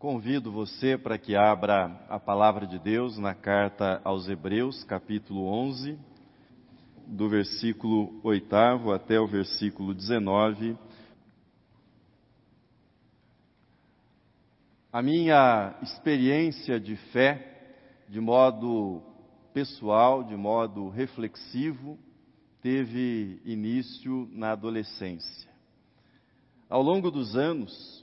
Convido 0.00 0.50
você 0.50 0.96
para 0.96 1.18
que 1.18 1.36
abra 1.36 2.06
a 2.08 2.18
palavra 2.18 2.66
de 2.66 2.78
Deus 2.78 3.18
na 3.18 3.34
carta 3.34 4.00
aos 4.02 4.30
Hebreus, 4.30 4.82
capítulo 4.84 5.44
11, 5.44 5.98
do 7.06 7.28
versículo 7.28 8.18
8 8.24 8.92
até 8.94 9.20
o 9.20 9.26
versículo 9.26 9.92
19. 9.92 10.74
A 14.90 15.02
minha 15.02 15.76
experiência 15.82 16.80
de 16.80 16.96
fé, 17.12 17.76
de 18.08 18.22
modo 18.22 19.02
pessoal, 19.52 20.24
de 20.24 20.34
modo 20.34 20.88
reflexivo, 20.88 21.98
teve 22.62 23.38
início 23.44 24.26
na 24.32 24.52
adolescência. 24.52 25.50
Ao 26.70 26.80
longo 26.80 27.10
dos 27.10 27.36
anos, 27.36 27.99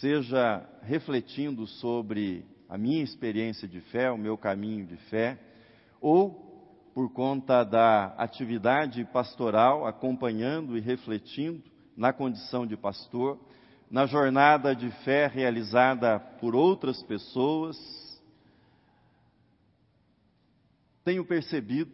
seja 0.00 0.66
refletindo 0.82 1.66
sobre 1.66 2.44
a 2.68 2.76
minha 2.76 3.02
experiência 3.02 3.68
de 3.68 3.80
fé, 3.80 4.10
o 4.10 4.18
meu 4.18 4.36
caminho 4.36 4.86
de 4.86 4.96
fé, 5.08 5.38
ou 6.00 6.42
por 6.94 7.12
conta 7.12 7.64
da 7.64 8.06
atividade 8.16 9.04
pastoral, 9.06 9.86
acompanhando 9.86 10.76
e 10.76 10.80
refletindo 10.80 11.62
na 11.96 12.12
condição 12.12 12.66
de 12.66 12.76
pastor, 12.76 13.38
na 13.90 14.06
jornada 14.06 14.74
de 14.74 14.90
fé 15.04 15.26
realizada 15.26 16.18
por 16.18 16.54
outras 16.54 17.02
pessoas, 17.02 17.76
tenho 21.04 21.24
percebido, 21.24 21.92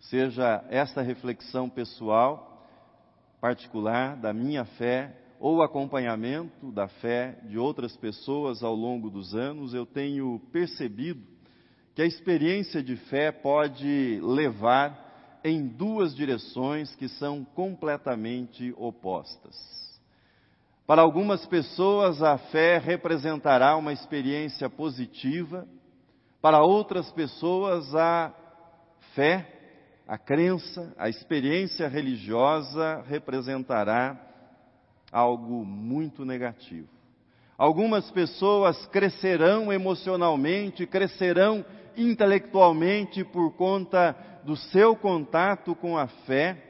seja 0.00 0.64
esta 0.68 1.00
reflexão 1.00 1.70
pessoal, 1.70 2.68
particular 3.40 4.16
da 4.16 4.32
minha 4.32 4.64
fé, 4.64 5.14
ou 5.38 5.62
acompanhamento 5.62 6.72
da 6.72 6.88
fé 6.88 7.38
de 7.44 7.58
outras 7.58 7.96
pessoas 7.96 8.62
ao 8.62 8.74
longo 8.74 9.10
dos 9.10 9.34
anos, 9.34 9.74
eu 9.74 9.84
tenho 9.84 10.40
percebido 10.52 11.22
que 11.94 12.02
a 12.02 12.06
experiência 12.06 12.82
de 12.82 12.96
fé 12.96 13.32
pode 13.32 14.20
levar 14.22 15.40
em 15.42 15.66
duas 15.66 16.14
direções 16.14 16.94
que 16.96 17.08
são 17.08 17.44
completamente 17.44 18.74
opostas. 18.76 19.54
Para 20.86 21.02
algumas 21.02 21.44
pessoas, 21.46 22.22
a 22.22 22.38
fé 22.38 22.78
representará 22.78 23.76
uma 23.76 23.92
experiência 23.92 24.68
positiva, 24.70 25.66
para 26.40 26.62
outras 26.62 27.10
pessoas, 27.12 27.94
a 27.94 28.32
fé, 29.14 29.52
a 30.06 30.16
crença, 30.16 30.94
a 30.96 31.08
experiência 31.08 31.88
religiosa 31.88 33.02
representará 33.08 34.25
algo 35.10 35.64
muito 35.64 36.24
negativo. 36.24 36.88
Algumas 37.58 38.10
pessoas 38.10 38.86
crescerão 38.88 39.72
emocionalmente, 39.72 40.86
crescerão 40.86 41.64
intelectualmente 41.96 43.24
por 43.24 43.56
conta 43.56 44.14
do 44.44 44.56
seu 44.56 44.94
contato 44.94 45.74
com 45.74 45.96
a 45.96 46.06
fé. 46.06 46.62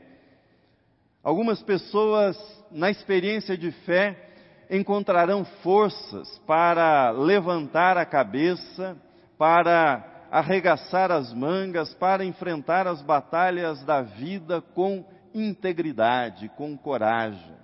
Algumas 1.25 1.61
pessoas, 1.61 2.39
na 2.71 2.89
experiência 2.89 3.59
de 3.59 3.73
fé, 3.73 4.31
encontrarão 4.71 5.45
forças 5.45 6.39
para 6.47 7.11
levantar 7.11 7.99
a 7.99 8.07
cabeça, 8.07 8.97
para 9.37 10.29
arregaçar 10.31 11.11
as 11.11 11.33
mangas, 11.33 11.93
para 11.95 12.25
enfrentar 12.25 12.87
as 12.87 13.03
batalhas 13.03 13.83
da 13.85 14.03
vida 14.03 14.61
com 14.61 15.05
integridade, 15.35 16.49
com 16.57 16.77
coragem 16.77 17.56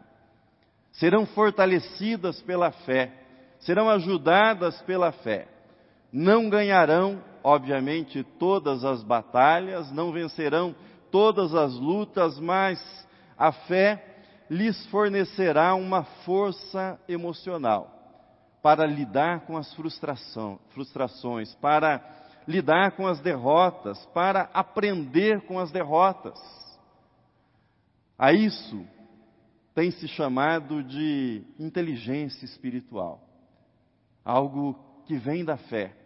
serão 0.92 1.26
fortalecidas 1.26 2.40
pela 2.42 2.70
fé, 2.70 3.12
serão 3.60 3.88
ajudadas 3.88 4.80
pela 4.82 5.12
fé. 5.12 5.48
Não 6.12 6.50
ganharão, 6.50 7.22
obviamente, 7.42 8.22
todas 8.38 8.84
as 8.84 9.02
batalhas, 9.02 9.90
não 9.90 10.12
vencerão 10.12 10.74
todas 11.10 11.54
as 11.54 11.74
lutas, 11.74 12.38
mas 12.38 12.80
a 13.38 13.52
fé 13.52 14.04
lhes 14.50 14.86
fornecerá 14.86 15.74
uma 15.74 16.04
força 16.24 17.00
emocional 17.08 17.90
para 18.62 18.86
lidar 18.86 19.40
com 19.40 19.56
as 19.56 19.74
frustrações, 19.74 21.54
para 21.54 22.00
lidar 22.46 22.92
com 22.92 23.06
as 23.06 23.18
derrotas, 23.20 24.04
para 24.14 24.50
aprender 24.52 25.40
com 25.46 25.58
as 25.58 25.70
derrotas. 25.72 26.38
A 28.18 28.32
isso 28.32 28.86
tem 29.74 29.90
se 29.90 30.06
chamado 30.08 30.82
de 30.82 31.42
inteligência 31.58 32.44
espiritual. 32.44 33.26
Algo 34.24 34.78
que 35.06 35.16
vem 35.16 35.44
da 35.44 35.56
fé, 35.56 35.96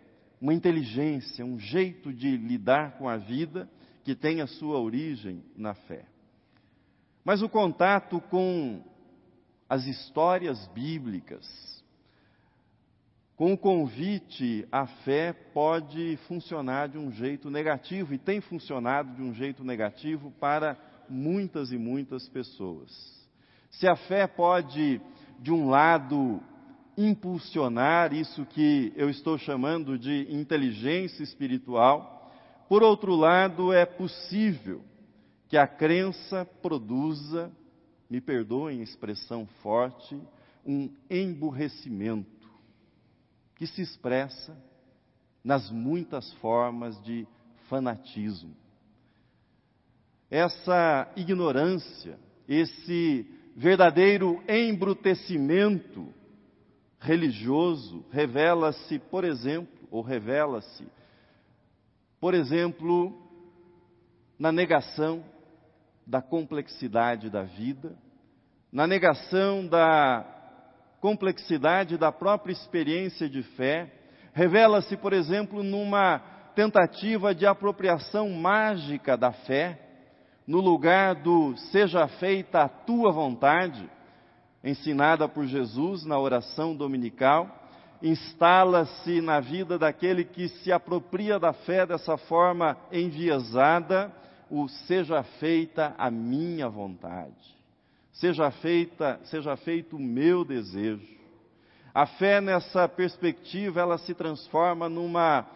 uma 0.40 0.54
inteligência, 0.54 1.44
um 1.44 1.58
jeito 1.58 2.12
de 2.12 2.36
lidar 2.36 2.98
com 2.98 3.08
a 3.08 3.16
vida 3.16 3.68
que 4.04 4.14
tem 4.14 4.40
a 4.40 4.46
sua 4.46 4.78
origem 4.78 5.42
na 5.56 5.74
fé. 5.74 6.06
Mas 7.24 7.42
o 7.42 7.48
contato 7.48 8.20
com 8.30 8.82
as 9.68 9.84
histórias 9.84 10.64
bíblicas, 10.68 11.44
com 13.34 13.52
o 13.52 13.58
convite 13.58 14.66
à 14.70 14.86
fé, 14.86 15.32
pode 15.32 16.16
funcionar 16.28 16.88
de 16.88 16.96
um 16.96 17.10
jeito 17.10 17.50
negativo 17.50 18.14
e 18.14 18.18
tem 18.18 18.40
funcionado 18.40 19.14
de 19.14 19.22
um 19.22 19.34
jeito 19.34 19.64
negativo 19.64 20.30
para 20.38 20.78
muitas 21.08 21.72
e 21.72 21.76
muitas 21.76 22.28
pessoas. 22.28 23.15
Se 23.78 23.86
a 23.86 23.94
fé 23.94 24.26
pode, 24.26 25.00
de 25.38 25.52
um 25.52 25.68
lado, 25.68 26.40
impulsionar 26.96 28.14
isso 28.14 28.46
que 28.46 28.90
eu 28.96 29.10
estou 29.10 29.36
chamando 29.36 29.98
de 29.98 30.26
inteligência 30.30 31.22
espiritual, 31.22 32.32
por 32.70 32.82
outro 32.82 33.14
lado, 33.14 33.72
é 33.72 33.84
possível 33.84 34.82
que 35.48 35.58
a 35.58 35.66
crença 35.66 36.44
produza, 36.62 37.52
me 38.08 38.20
perdoem 38.20 38.80
a 38.80 38.82
expressão 38.82 39.46
forte, 39.62 40.18
um 40.64 40.90
emburrecimento 41.10 42.48
que 43.56 43.66
se 43.66 43.82
expressa 43.82 44.56
nas 45.44 45.70
muitas 45.70 46.32
formas 46.34 47.00
de 47.04 47.26
fanatismo. 47.68 48.56
Essa 50.30 51.12
ignorância, 51.14 52.18
esse 52.48 53.26
verdadeiro 53.56 54.42
embrutecimento 54.46 56.12
religioso 57.00 58.04
revela-se, 58.10 58.98
por 58.98 59.24
exemplo, 59.24 59.88
ou 59.90 60.02
revela-se, 60.02 60.86
por 62.20 62.34
exemplo, 62.34 63.16
na 64.38 64.52
negação 64.52 65.24
da 66.06 66.20
complexidade 66.20 67.30
da 67.30 67.44
vida, 67.44 67.96
na 68.70 68.86
negação 68.86 69.66
da 69.66 70.24
complexidade 71.00 71.96
da 71.96 72.12
própria 72.12 72.52
experiência 72.52 73.26
de 73.26 73.42
fé, 73.42 73.90
revela-se, 74.34 74.98
por 74.98 75.14
exemplo, 75.14 75.62
numa 75.62 76.18
tentativa 76.54 77.34
de 77.34 77.46
apropriação 77.46 78.28
mágica 78.30 79.16
da 79.16 79.32
fé, 79.32 79.85
no 80.46 80.60
lugar 80.60 81.16
do 81.16 81.56
seja 81.56 82.06
feita 82.06 82.62
a 82.62 82.68
tua 82.68 83.10
vontade, 83.10 83.90
ensinada 84.62 85.28
por 85.28 85.44
Jesus 85.44 86.04
na 86.04 86.18
oração 86.18 86.74
dominical, 86.74 87.50
instala-se 88.00 89.20
na 89.20 89.40
vida 89.40 89.78
daquele 89.78 90.24
que 90.24 90.48
se 90.48 90.70
apropria 90.70 91.38
da 91.38 91.52
fé 91.52 91.84
dessa 91.84 92.16
forma 92.16 92.76
enviesada, 92.92 94.12
o 94.48 94.68
seja 94.68 95.22
feita 95.40 95.94
a 95.98 96.10
minha 96.10 96.68
vontade. 96.68 97.56
Seja 98.12 98.50
feita, 98.50 99.18
seja 99.24 99.56
feito 99.56 99.96
o 99.96 100.00
meu 100.00 100.44
desejo. 100.44 101.16
A 101.92 102.06
fé 102.06 102.40
nessa 102.40 102.88
perspectiva, 102.88 103.80
ela 103.80 103.98
se 103.98 104.14
transforma 104.14 104.88
numa 104.88 105.46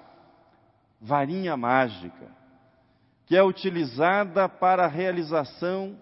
varinha 1.01 1.57
mágica 1.57 2.40
que 3.31 3.37
é 3.37 3.45
utilizada 3.45 4.49
para 4.49 4.87
a 4.87 4.89
realização 4.89 5.97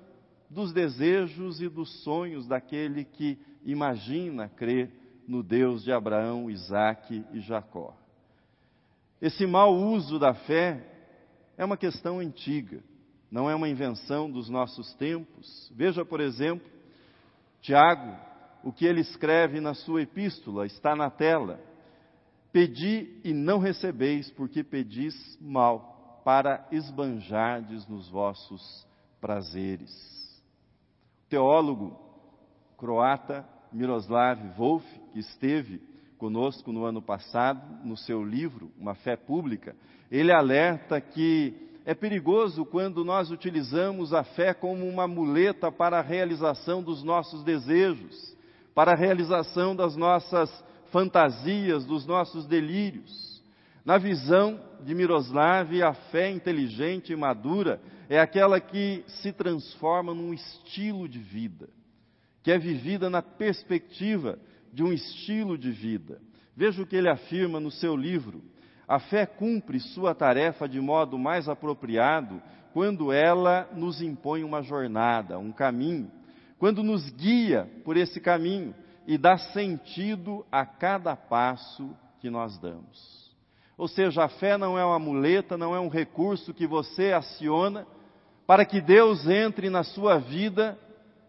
dos 0.48 0.72
desejos 0.72 1.60
e 1.60 1.68
dos 1.68 2.02
sonhos 2.02 2.46
daquele 2.46 3.04
que 3.04 3.38
imagina 3.62 4.48
crer 4.48 4.90
no 5.28 5.42
Deus 5.42 5.84
de 5.84 5.92
Abraão, 5.92 6.50
Isaque 6.50 7.22
e 7.34 7.40
Jacó. 7.40 7.94
Esse 9.20 9.46
mau 9.46 9.76
uso 9.76 10.18
da 10.18 10.32
fé 10.32 10.82
é 11.58 11.66
uma 11.66 11.76
questão 11.76 12.18
antiga, 12.18 12.82
não 13.30 13.50
é 13.50 13.54
uma 13.54 13.68
invenção 13.68 14.30
dos 14.30 14.48
nossos 14.48 14.94
tempos. 14.94 15.70
Veja, 15.76 16.06
por 16.06 16.20
exemplo, 16.20 16.66
Tiago, 17.60 18.16
o 18.64 18.72
que 18.72 18.86
ele 18.86 19.02
escreve 19.02 19.60
na 19.60 19.74
sua 19.74 20.00
epístola, 20.00 20.64
está 20.64 20.96
na 20.96 21.10
tela. 21.10 21.60
Pedi 22.50 23.20
e 23.22 23.34
não 23.34 23.58
recebeis, 23.58 24.30
porque 24.30 24.64
pedis 24.64 25.36
mal 25.38 25.97
para 26.28 26.68
esbanjardes 26.70 27.88
nos 27.88 28.10
vossos 28.10 28.86
prazeres. 29.18 29.90
O 31.24 31.30
teólogo 31.30 31.98
croata 32.76 33.48
Miroslav 33.72 34.38
Wolf, 34.54 34.84
que 35.10 35.20
esteve 35.20 35.80
conosco 36.18 36.70
no 36.70 36.84
ano 36.84 37.00
passado, 37.00 37.62
no 37.82 37.96
seu 37.96 38.22
livro 38.22 38.70
Uma 38.78 38.94
Fé 38.94 39.16
Pública, 39.16 39.74
ele 40.10 40.30
alerta 40.30 41.00
que 41.00 41.80
é 41.86 41.94
perigoso 41.94 42.62
quando 42.66 43.06
nós 43.06 43.30
utilizamos 43.30 44.12
a 44.12 44.22
fé 44.22 44.52
como 44.52 44.86
uma 44.86 45.08
muleta 45.08 45.72
para 45.72 45.98
a 45.98 46.02
realização 46.02 46.82
dos 46.82 47.02
nossos 47.02 47.42
desejos, 47.42 48.36
para 48.74 48.92
a 48.92 48.96
realização 48.96 49.74
das 49.74 49.96
nossas 49.96 50.52
fantasias, 50.92 51.86
dos 51.86 52.04
nossos 52.04 52.44
delírios. 52.44 53.27
Na 53.88 53.96
visão 53.96 54.60
de 54.84 54.94
Miroslav, 54.94 55.82
a 55.82 55.94
fé 55.94 56.30
inteligente 56.30 57.10
e 57.10 57.16
madura 57.16 57.80
é 58.06 58.20
aquela 58.20 58.60
que 58.60 59.02
se 59.06 59.32
transforma 59.32 60.12
num 60.12 60.34
estilo 60.34 61.08
de 61.08 61.18
vida, 61.18 61.70
que 62.42 62.52
é 62.52 62.58
vivida 62.58 63.08
na 63.08 63.22
perspectiva 63.22 64.38
de 64.74 64.82
um 64.84 64.92
estilo 64.92 65.56
de 65.56 65.70
vida. 65.70 66.20
Veja 66.54 66.82
o 66.82 66.86
que 66.86 66.96
ele 66.96 67.08
afirma 67.08 67.58
no 67.58 67.70
seu 67.70 67.96
livro. 67.96 68.42
A 68.86 68.98
fé 68.98 69.24
cumpre 69.24 69.80
sua 69.80 70.14
tarefa 70.14 70.68
de 70.68 70.82
modo 70.82 71.18
mais 71.18 71.48
apropriado 71.48 72.42
quando 72.74 73.10
ela 73.10 73.70
nos 73.74 74.02
impõe 74.02 74.44
uma 74.44 74.60
jornada, 74.60 75.38
um 75.38 75.50
caminho, 75.50 76.12
quando 76.58 76.82
nos 76.82 77.08
guia 77.08 77.66
por 77.86 77.96
esse 77.96 78.20
caminho 78.20 78.74
e 79.06 79.16
dá 79.16 79.38
sentido 79.38 80.44
a 80.52 80.66
cada 80.66 81.16
passo 81.16 81.96
que 82.20 82.28
nós 82.28 82.58
damos. 82.58 83.27
Ou 83.78 83.86
seja, 83.86 84.24
a 84.24 84.28
fé 84.28 84.58
não 84.58 84.76
é 84.76 84.84
uma 84.84 84.98
muleta, 84.98 85.56
não 85.56 85.72
é 85.72 85.78
um 85.78 85.88
recurso 85.88 86.52
que 86.52 86.66
você 86.66 87.12
aciona 87.12 87.86
para 88.44 88.64
que 88.64 88.80
Deus 88.80 89.28
entre 89.28 89.70
na 89.70 89.84
sua 89.84 90.18
vida 90.18 90.76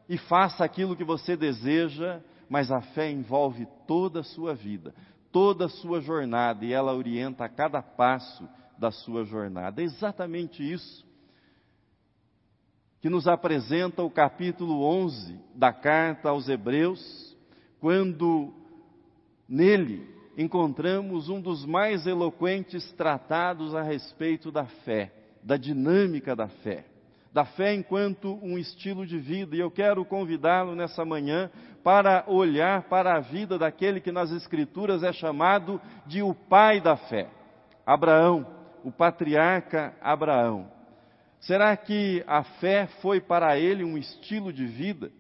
e 0.10 0.18
faça 0.18 0.66
aquilo 0.66 0.96
que 0.96 1.04
você 1.04 1.38
deseja, 1.38 2.22
mas 2.50 2.72
a 2.72 2.82
fé 2.82 3.12
envolve 3.12 3.68
toda 3.86 4.22
a 4.22 4.24
sua 4.24 4.56
vida, 4.56 4.96
toda 5.32 5.66
a 5.66 5.70
sua 5.70 6.02
jornada 6.02 6.66
e 6.66 6.74
ela 6.74 6.96
orienta 6.96 7.46
a 7.46 7.50
cada 7.50 7.84
passo 7.84 8.50
da 8.80 8.90
sua 8.90 9.24
jornada. 9.24 9.82
É 9.82 9.86
exatamente 9.86 10.68
isso 10.68 11.08
que 13.00 13.10
nos 13.10 13.28
apresenta 13.28 14.02
o 14.02 14.10
capítulo 14.10 14.82
11 14.84 15.40
da 15.54 15.72
carta 15.72 16.30
aos 16.30 16.50
Hebreus, 16.50 17.38
quando 17.80 18.52
nele 19.48 20.19
encontramos 20.38 21.30
um 21.30 21.42
dos 21.42 21.66
mais 21.66 22.08
eloquentes 22.08 22.92
tratados 22.94 23.76
a 23.76 23.82
respeito 23.82 24.52
da 24.52 24.66
fé, 24.66 25.12
da 25.44 25.58
dinâmica 25.58 26.36
da 26.36 26.48
fé, 26.48 26.86
da 27.34 27.46
fé 27.46 27.74
enquanto 27.74 28.40
um 28.42 28.58
estilo 28.58 29.06
de 29.06 29.18
vida. 29.18 29.56
E 29.56 29.60
eu 29.60 29.70
quero 29.70 30.06
convidá-lo 30.06 30.76
nessa 30.76 31.04
manhã 31.06 31.50
para 31.84 32.24
olhar 32.28 32.84
para 32.84 33.16
a 33.16 33.20
vida 33.20 33.58
daquele 33.58 34.02
que 34.02 34.12
nas 34.12 34.32
Escrituras 34.32 35.04
é 35.04 35.14
chamado 35.14 35.80
de 36.06 36.22
o 36.22 36.34
pai 36.34 36.82
da 36.82 36.96
fé, 36.96 37.28
Abraão, 37.86 38.46
o 38.84 38.92
patriarca 38.92 39.94
Abraão. 40.02 40.70
Será 41.40 41.76
que 41.78 42.24
a 42.28 42.44
fé 42.44 42.88
foi 43.02 43.22
para 43.22 43.58
ele 43.58 43.84
um 43.84 43.98
estilo 43.98 44.52
de 44.52 44.66
vida? 44.66 45.12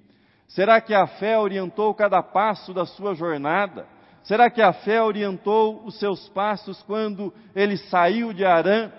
Será 0.47 0.81
que 0.81 0.93
a 0.93 1.07
fé 1.07 1.37
orientou 1.37 1.93
cada 1.93 2.21
passo 2.21 2.73
da 2.73 2.85
sua 2.85 3.13
jornada? 3.13 3.87
Será 4.23 4.49
que 4.49 4.61
a 4.61 4.73
fé 4.73 5.01
orientou 5.01 5.83
os 5.85 5.97
seus 5.99 6.27
passos 6.29 6.81
quando 6.83 7.33
ele 7.55 7.77
saiu 7.77 8.33
de 8.33 8.45
Arã? 8.45 8.91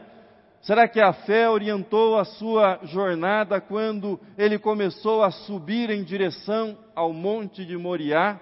Será 0.63 0.87
que 0.87 1.01
a 1.01 1.13
fé 1.13 1.49
orientou 1.49 2.19
a 2.19 2.25
sua 2.25 2.81
jornada 2.83 3.61
quando 3.61 4.21
ele 4.37 4.59
começou 4.59 5.23
a 5.23 5.31
subir 5.31 5.91
em 5.91 6.03
direção 6.03 6.77
ao 6.95 7.13
monte 7.13 7.65
de 7.65 7.77
Moriá? 7.77 8.39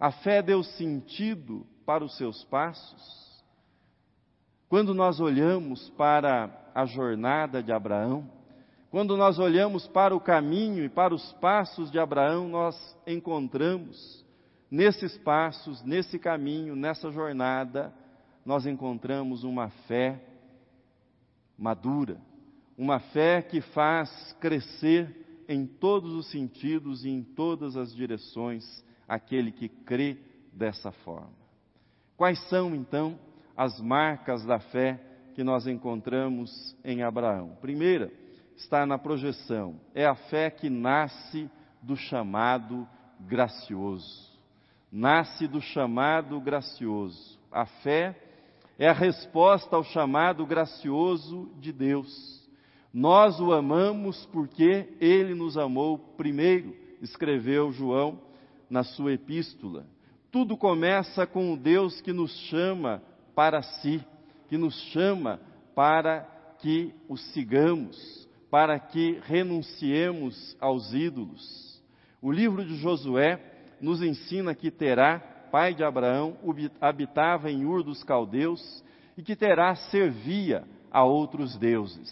A 0.00 0.10
fé 0.10 0.42
deu 0.42 0.62
sentido 0.62 1.66
para 1.84 2.04
os 2.04 2.16
seus 2.16 2.42
passos? 2.44 3.42
Quando 4.68 4.94
nós 4.94 5.20
olhamos 5.20 5.90
para 5.90 6.48
a 6.74 6.86
jornada 6.86 7.62
de 7.62 7.70
Abraão, 7.70 8.26
quando 8.90 9.16
nós 9.16 9.38
olhamos 9.38 9.86
para 9.86 10.14
o 10.14 10.20
caminho 10.20 10.84
e 10.84 10.88
para 10.88 11.14
os 11.14 11.32
passos 11.34 11.90
de 11.90 11.98
Abraão, 11.98 12.48
nós 12.48 12.96
encontramos 13.06 14.21
nesses 14.72 15.18
passos, 15.18 15.82
nesse 15.84 16.18
caminho, 16.18 16.74
nessa 16.74 17.10
jornada, 17.10 17.92
nós 18.42 18.64
encontramos 18.64 19.44
uma 19.44 19.68
fé 19.86 20.18
madura, 21.58 22.18
uma 22.78 22.98
fé 22.98 23.42
que 23.42 23.60
faz 23.60 24.34
crescer 24.40 25.44
em 25.46 25.66
todos 25.66 26.14
os 26.14 26.30
sentidos 26.30 27.04
e 27.04 27.10
em 27.10 27.22
todas 27.22 27.76
as 27.76 27.94
direções 27.94 28.64
aquele 29.06 29.52
que 29.52 29.68
crê 29.68 30.16
dessa 30.54 30.90
forma. 30.90 31.36
Quais 32.16 32.38
são 32.48 32.74
então 32.74 33.18
as 33.54 33.78
marcas 33.78 34.42
da 34.42 34.58
fé 34.58 34.98
que 35.34 35.44
nós 35.44 35.66
encontramos 35.66 36.74
em 36.82 37.02
Abraão? 37.02 37.58
Primeira, 37.60 38.10
está 38.56 38.86
na 38.86 38.96
projeção, 38.96 39.78
é 39.94 40.06
a 40.06 40.14
fé 40.14 40.48
que 40.48 40.70
nasce 40.70 41.50
do 41.82 41.94
chamado 41.94 42.88
gracioso 43.20 44.31
nasce 44.92 45.48
do 45.48 45.62
chamado 45.62 46.38
gracioso. 46.38 47.38
A 47.50 47.64
fé 47.64 48.14
é 48.78 48.86
a 48.86 48.92
resposta 48.92 49.74
ao 49.74 49.82
chamado 49.82 50.44
gracioso 50.44 51.50
de 51.58 51.72
Deus. 51.72 52.42
Nós 52.92 53.40
o 53.40 53.52
amamos 53.52 54.26
porque 54.26 54.88
ele 55.00 55.34
nos 55.34 55.56
amou 55.56 55.98
primeiro, 55.98 56.76
escreveu 57.00 57.72
João 57.72 58.20
na 58.68 58.84
sua 58.84 59.14
epístola. 59.14 59.86
Tudo 60.30 60.58
começa 60.58 61.26
com 61.26 61.52
o 61.54 61.56
Deus 61.56 62.02
que 62.02 62.12
nos 62.12 62.32
chama 62.48 63.02
para 63.34 63.62
si, 63.62 64.04
que 64.48 64.58
nos 64.58 64.78
chama 64.92 65.40
para 65.74 66.20
que 66.58 66.94
o 67.08 67.16
sigamos, 67.16 68.28
para 68.50 68.78
que 68.78 69.18
renunciemos 69.24 70.54
aos 70.60 70.92
ídolos. 70.92 71.82
O 72.20 72.30
livro 72.30 72.64
de 72.64 72.76
Josué 72.76 73.51
nos 73.82 74.00
ensina 74.00 74.54
que 74.54 74.70
Terá, 74.70 75.18
pai 75.50 75.74
de 75.74 75.82
Abraão, 75.82 76.36
habitava 76.80 77.50
em 77.50 77.66
Ur 77.66 77.82
dos 77.82 78.04
Caldeus 78.04 78.82
e 79.18 79.22
que 79.22 79.34
Terá 79.34 79.74
servia 79.74 80.62
a 80.90 81.02
outros 81.02 81.58
deuses. 81.58 82.08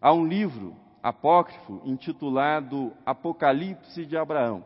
Há 0.00 0.12
um 0.12 0.24
livro 0.24 0.76
apócrifo 1.02 1.82
intitulado 1.84 2.92
Apocalipse 3.04 4.06
de 4.06 4.16
Abraão. 4.16 4.64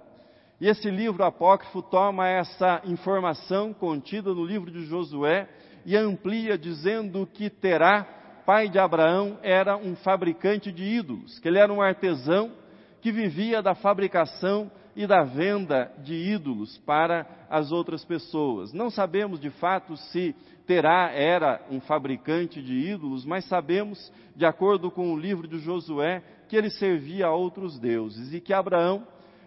E 0.61 0.69
esse 0.69 0.91
livro 0.91 1.25
apócrifo 1.25 1.81
toma 1.81 2.29
essa 2.29 2.83
informação 2.85 3.73
contida 3.73 4.35
no 4.35 4.45
livro 4.45 4.71
de 4.71 4.85
Josué 4.85 5.49
e 5.87 5.97
amplia 5.97 6.59
dizendo 6.59 7.27
que 7.27 7.49
Terá, 7.49 8.05
pai 8.45 8.69
de 8.69 8.79
Abraão, 8.79 9.39
era 9.43 9.75
um 9.79 9.97
fabricante 9.97 10.71
de 10.71 10.85
ídolos, 10.85 11.39
que 11.39 11.49
ele 11.49 11.59
era 11.59 11.73
um 11.73 11.81
artesão 11.81 12.53
que 13.01 13.11
vivia 13.11 13.63
da 13.63 13.75
fabricação 13.75 14.71
e 14.95 15.07
da 15.07 15.23
venda 15.23 15.93
de 15.99 16.15
ídolos 16.15 16.79
para 16.79 17.27
as 17.49 17.73
outras 17.73 18.05
pessoas. 18.05 18.73
Não 18.73 18.91
sabemos 18.91 19.41
de 19.41 19.51
fato 19.51 19.97
se 19.97 20.35
Terá 20.67 21.11
era 21.13 21.67
um 21.69 21.81
fabricante 21.81 22.63
de 22.63 22.73
ídolos, 22.75 23.25
mas 23.25 23.45
sabemos, 23.47 24.13
de 24.37 24.47
acordo 24.47 24.89
com 24.89 25.13
o 25.13 25.19
livro 25.19 25.49
de 25.49 25.59
Josué, 25.59 26.23
que 26.49 26.57
ele 26.57 26.71
servia 26.71 27.27
a 27.27 27.35
outros 27.35 27.77
deuses 27.77 28.33
e 28.33 28.41
que 28.41 28.53
Abraão 28.53 29.05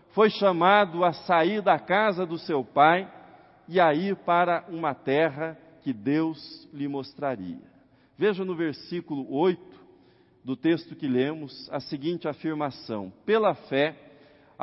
foi 0.09 0.29
chamado 0.29 1.03
a 1.05 1.13
sair 1.13 1.61
da 1.61 1.79
casa 1.79 2.25
do 2.25 2.37
seu 2.37 2.61
pai 2.61 3.09
e 3.69 3.79
a 3.79 3.93
ir 3.93 4.17
para 4.17 4.65
uma 4.67 4.93
terra 4.93 5.57
que 5.81 5.93
Deus 5.93 6.67
lhe 6.73 6.89
mostraria. 6.89 7.61
Veja 8.17 8.43
no 8.43 8.53
versículo 8.53 9.33
8 9.33 9.61
do 10.43 10.57
texto 10.57 10.93
que 10.93 11.07
lemos 11.07 11.69
a 11.71 11.79
seguinte 11.79 12.27
afirmação: 12.27 13.13
Pela 13.25 13.55
fé, 13.55 13.95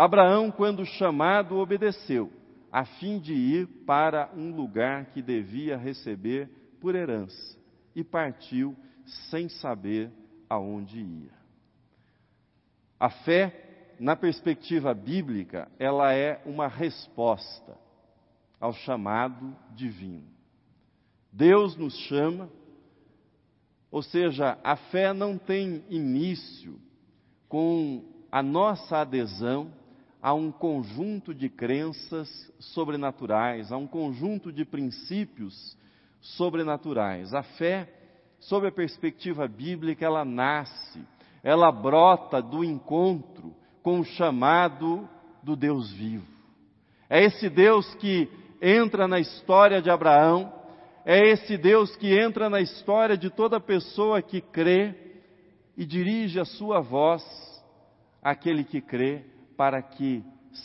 Abraão, 0.03 0.51
quando 0.51 0.87
chamado, 0.87 1.59
obedeceu, 1.59 2.33
a 2.73 2.87
fim 2.87 3.19
de 3.19 3.35
ir 3.35 3.67
para 3.85 4.31
um 4.35 4.51
lugar 4.51 5.11
que 5.13 5.21
devia 5.21 5.77
receber 5.77 6.49
por 6.81 6.95
herança, 6.95 7.59
e 7.95 8.03
partiu 8.03 8.75
sem 9.29 9.51
saber 9.51 10.11
aonde 10.49 11.01
ia. 11.01 11.35
A 12.99 13.11
fé, 13.11 13.93
na 14.01 14.17
perspectiva 14.17 14.95
bíblica, 14.95 15.71
ela 15.79 16.15
é 16.15 16.41
uma 16.47 16.67
resposta 16.67 17.77
ao 18.59 18.73
chamado 18.73 19.55
divino. 19.75 20.31
Deus 21.31 21.77
nos 21.77 21.95
chama, 22.09 22.49
ou 23.91 24.01
seja, 24.01 24.57
a 24.65 24.77
fé 24.77 25.13
não 25.13 25.37
tem 25.37 25.85
início 25.91 26.81
com 27.51 28.03
a 28.33 28.43
nossa 28.43 28.97
adesão 28.97 29.79
a 30.23 30.35
um 30.35 30.53
conjunto 30.53 31.35
de 31.35 31.49
crenças 31.49 32.29
sobrenaturais, 32.59 33.73
a 33.73 33.77
um 33.77 33.87
conjunto 33.87 34.53
de 34.53 34.65
princípios 34.65 35.77
sobrenaturais. 36.21 37.33
A 37.33 37.43
fé, 37.43 37.89
sob 38.39 38.67
a 38.67 38.73
perspectiva 38.73 39.49
bíblica, 39.49 40.05
ela 40.05 40.25
nasce, 40.25 41.03
ela 41.43 41.73
brota 41.73 42.43
do 42.43 42.63
encontro 42.63 43.55
com 43.83 44.01
o 44.01 44.05
chamado 44.05 45.09
do 45.43 45.57
Deus 45.57 45.91
vivo. 45.93 46.27
É 47.09 47.25
esse 47.25 47.49
Deus 47.49 47.95
que 47.95 48.29
entra 48.61 49.09
na 49.09 49.19
história 49.19 49.81
de 49.81 49.89
Abraão, 49.89 50.53
é 51.05 51.29
esse 51.31 51.57
Deus 51.57 51.97
que 51.97 52.15
entra 52.15 52.51
na 52.51 52.61
história 52.61 53.17
de 53.17 53.31
toda 53.31 53.59
pessoa 53.59 54.21
que 54.21 54.43
crê 54.43 54.95
e 55.79 55.87
dirige 55.87 56.39
a 56.39 56.45
sua 56.45 56.81
voz 56.81 57.25
àquele 58.23 58.65
que 58.65 58.83
crê 58.83 59.25
para 59.61 59.83
que 59.83 60.25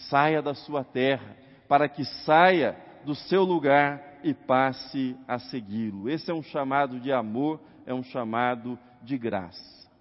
saia 0.10 0.42
da 0.42 0.54
sua 0.54 0.82
terra, 0.82 1.36
para 1.68 1.90
que 1.90 2.06
saia 2.24 2.78
do 3.04 3.14
seu 3.14 3.44
lugar 3.44 4.02
e 4.24 4.34
passe 4.34 5.18
a 5.28 5.38
segui-lo. 5.38 6.10
Esse 6.10 6.32
é 6.32 6.34
um 6.34 6.42
chamado 6.42 6.98
de 6.98 7.12
amor, 7.12 7.60
é 7.86 7.94
um 7.94 8.02
chamado 8.02 8.80
de 9.04 9.18
graça. 9.18 9.92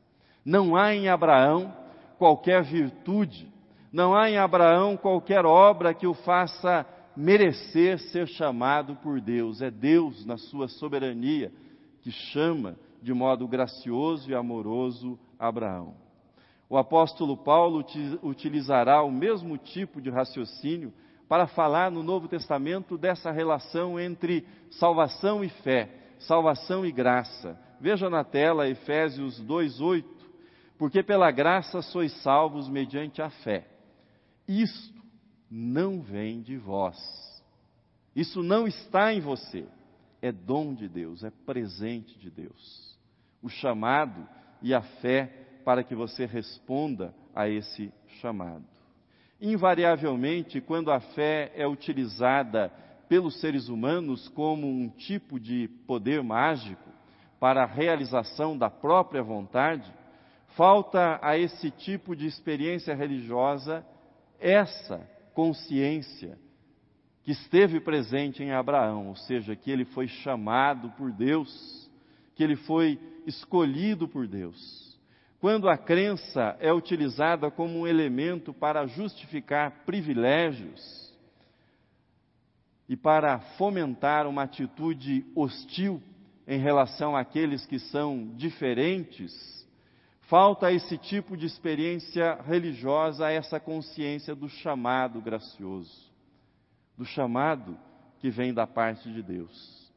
Não 0.44 0.76
há 0.76 0.94
em 0.94 1.08
Abraão 1.08 1.74
qualquer 2.18 2.62
virtude, 2.62 3.52
não 3.92 4.14
há 4.14 4.30
em 4.30 4.38
Abraão 4.38 4.96
qualquer 4.96 5.44
obra 5.44 5.92
que 5.92 6.06
o 6.06 6.14
faça 6.14 6.86
merecer 7.16 7.98
ser 7.98 8.28
chamado 8.28 8.94
por 9.02 9.20
Deus. 9.20 9.60
É 9.60 9.72
Deus, 9.72 10.24
na 10.24 10.36
sua 10.36 10.68
soberania, 10.68 11.50
que 12.00 12.12
chama 12.12 12.76
de 13.02 13.12
modo 13.12 13.48
gracioso 13.48 14.30
e 14.30 14.36
amoroso 14.36 15.18
Abraão. 15.36 16.03
O 16.68 16.76
apóstolo 16.76 17.36
Paulo 17.36 17.84
utilizará 18.22 19.02
o 19.02 19.10
mesmo 19.10 19.58
tipo 19.58 20.00
de 20.00 20.10
raciocínio 20.10 20.92
para 21.28 21.46
falar 21.46 21.90
no 21.90 22.02
Novo 22.02 22.28
Testamento 22.28 22.96
dessa 22.96 23.30
relação 23.30 23.98
entre 23.98 24.46
salvação 24.70 25.44
e 25.44 25.48
fé, 25.48 25.90
salvação 26.18 26.84
e 26.84 26.92
graça. 26.92 27.58
Veja 27.80 28.08
na 28.08 28.24
tela 28.24 28.68
Efésios 28.68 29.40
2:8, 29.40 30.04
porque 30.78 31.02
pela 31.02 31.30
graça 31.30 31.82
sois 31.82 32.12
salvos 32.22 32.68
mediante 32.68 33.20
a 33.20 33.30
fé. 33.30 33.66
Isto 34.48 35.02
não 35.50 36.00
vem 36.00 36.40
de 36.40 36.56
vós. 36.56 36.96
Isso 38.14 38.42
não 38.42 38.66
está 38.66 39.12
em 39.12 39.20
você. 39.20 39.66
É 40.22 40.32
dom 40.32 40.74
de 40.74 40.88
Deus, 40.88 41.22
é 41.22 41.30
presente 41.44 42.18
de 42.18 42.30
Deus. 42.30 42.96
O 43.42 43.48
chamado 43.48 44.26
e 44.62 44.72
a 44.72 44.80
fé 44.80 45.44
para 45.64 45.82
que 45.82 45.94
você 45.94 46.26
responda 46.26 47.14
a 47.34 47.48
esse 47.48 47.92
chamado. 48.20 48.64
Invariavelmente, 49.40 50.60
quando 50.60 50.90
a 50.90 51.00
fé 51.00 51.52
é 51.54 51.66
utilizada 51.66 52.70
pelos 53.08 53.40
seres 53.40 53.68
humanos 53.68 54.28
como 54.28 54.66
um 54.66 54.88
tipo 54.88 55.38
de 55.38 55.68
poder 55.86 56.22
mágico 56.22 56.90
para 57.40 57.64
a 57.64 57.66
realização 57.66 58.56
da 58.56 58.70
própria 58.70 59.22
vontade, 59.22 59.92
falta 60.56 61.18
a 61.20 61.36
esse 61.36 61.70
tipo 61.70 62.14
de 62.14 62.26
experiência 62.26 62.94
religiosa 62.94 63.84
essa 64.38 64.98
consciência 65.32 66.38
que 67.22 67.32
esteve 67.32 67.80
presente 67.80 68.42
em 68.42 68.52
Abraão, 68.52 69.08
ou 69.08 69.16
seja, 69.16 69.56
que 69.56 69.70
ele 69.70 69.86
foi 69.86 70.06
chamado 70.06 70.90
por 70.90 71.10
Deus, 71.10 71.90
que 72.34 72.44
ele 72.44 72.56
foi 72.56 72.98
escolhido 73.26 74.06
por 74.06 74.26
Deus. 74.26 74.93
Quando 75.44 75.68
a 75.68 75.76
crença 75.76 76.56
é 76.58 76.72
utilizada 76.72 77.50
como 77.50 77.80
um 77.80 77.86
elemento 77.86 78.50
para 78.54 78.86
justificar 78.86 79.82
privilégios 79.84 81.12
e 82.88 82.96
para 82.96 83.38
fomentar 83.58 84.26
uma 84.26 84.44
atitude 84.44 85.22
hostil 85.36 86.02
em 86.48 86.58
relação 86.58 87.14
àqueles 87.14 87.66
que 87.66 87.78
são 87.78 88.32
diferentes, 88.36 89.68
falta 90.22 90.72
esse 90.72 90.96
tipo 90.96 91.36
de 91.36 91.44
experiência 91.44 92.40
religiosa, 92.40 93.30
essa 93.30 93.60
consciência 93.60 94.34
do 94.34 94.48
chamado 94.48 95.20
gracioso, 95.20 96.10
do 96.96 97.04
chamado 97.04 97.76
que 98.18 98.30
vem 98.30 98.54
da 98.54 98.66
parte 98.66 99.12
de 99.12 99.22
Deus. 99.22 99.92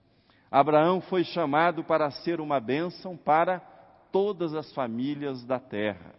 Abraão 0.52 1.00
foi 1.00 1.24
chamado 1.24 1.86
para 1.86 2.12
ser 2.12 2.42
uma 2.42 2.60
bênção 2.60 3.16
para 3.16 3.77
todas 4.12 4.54
as 4.54 4.72
famílias 4.74 5.44
da 5.46 5.60
terra. 5.60 6.16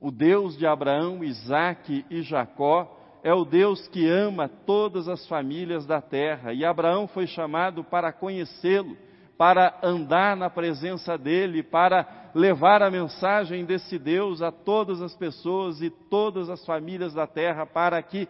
O 0.00 0.10
Deus 0.10 0.56
de 0.56 0.66
Abraão, 0.66 1.24
Isaque 1.24 2.04
e 2.10 2.22
Jacó 2.22 2.92
é 3.22 3.32
o 3.32 3.44
Deus 3.44 3.88
que 3.88 4.08
ama 4.08 4.48
todas 4.48 5.08
as 5.08 5.26
famílias 5.26 5.84
da 5.86 6.00
terra. 6.00 6.52
E 6.52 6.64
Abraão 6.64 7.08
foi 7.08 7.26
chamado 7.26 7.82
para 7.82 8.12
conhecê-lo, 8.12 8.96
para 9.36 9.78
andar 9.82 10.36
na 10.36 10.48
presença 10.48 11.18
dele, 11.18 11.62
para 11.62 12.30
levar 12.34 12.82
a 12.82 12.90
mensagem 12.90 13.64
desse 13.64 13.98
Deus 13.98 14.42
a 14.42 14.52
todas 14.52 15.02
as 15.02 15.14
pessoas 15.14 15.80
e 15.82 15.90
todas 15.90 16.48
as 16.48 16.64
famílias 16.64 17.14
da 17.14 17.26
terra, 17.26 17.66
para 17.66 18.00
que 18.02 18.28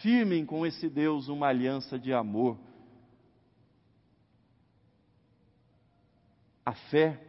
firmem 0.00 0.46
com 0.46 0.64
esse 0.64 0.88
Deus 0.88 1.28
uma 1.28 1.48
aliança 1.48 1.98
de 1.98 2.12
amor. 2.12 2.56
A 6.64 6.72
fé 6.72 7.27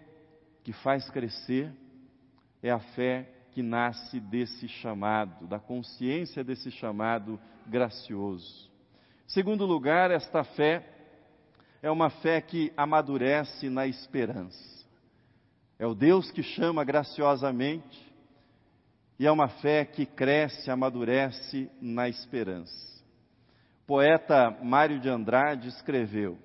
que 0.70 0.74
faz 0.84 1.10
crescer 1.10 1.74
é 2.62 2.70
a 2.70 2.78
fé 2.78 3.28
que 3.54 3.64
nasce 3.64 4.20
desse 4.20 4.68
chamado, 4.68 5.48
da 5.48 5.58
consciência 5.58 6.44
desse 6.44 6.70
chamado 6.70 7.40
gracioso. 7.66 8.70
Segundo 9.26 9.66
lugar, 9.66 10.12
esta 10.12 10.44
fé 10.44 10.88
é 11.82 11.90
uma 11.90 12.12
fé 12.12 12.40
que 12.40 12.72
amadurece 12.78 13.68
na 13.68 13.88
esperança. 13.88 14.86
É 15.80 15.88
o 15.88 15.96
Deus 15.96 16.30
que 16.30 16.44
chama 16.44 16.84
graciosamente 16.84 18.14
e 19.18 19.26
é 19.26 19.32
uma 19.32 19.48
fé 19.48 19.84
que 19.84 20.06
cresce, 20.06 20.70
amadurece 20.70 21.68
na 21.82 22.08
esperança. 22.08 23.04
O 23.82 23.88
poeta 23.88 24.56
Mário 24.62 25.00
de 25.00 25.10
Andrade 25.10 25.68
escreveu: 25.68 26.38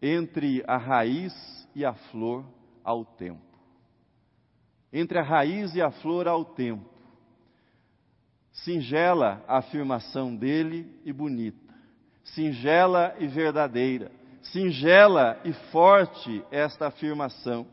Entre 0.00 0.64
a 0.66 0.78
raiz 0.78 1.68
e 1.74 1.84
a 1.84 1.92
flor 1.92 2.46
ao 2.82 3.04
tempo. 3.04 3.49
Entre 4.92 5.18
a 5.18 5.22
raiz 5.22 5.74
e 5.74 5.82
a 5.82 5.90
flor 5.90 6.26
ao 6.26 6.44
tempo. 6.44 6.88
Singela 8.52 9.42
a 9.46 9.58
afirmação 9.58 10.34
dele 10.34 11.00
e 11.04 11.12
bonita. 11.12 11.72
Singela 12.24 13.14
e 13.18 13.26
verdadeira. 13.26 14.10
Singela 14.42 15.38
e 15.44 15.52
forte 15.70 16.42
esta 16.50 16.88
afirmação. 16.88 17.66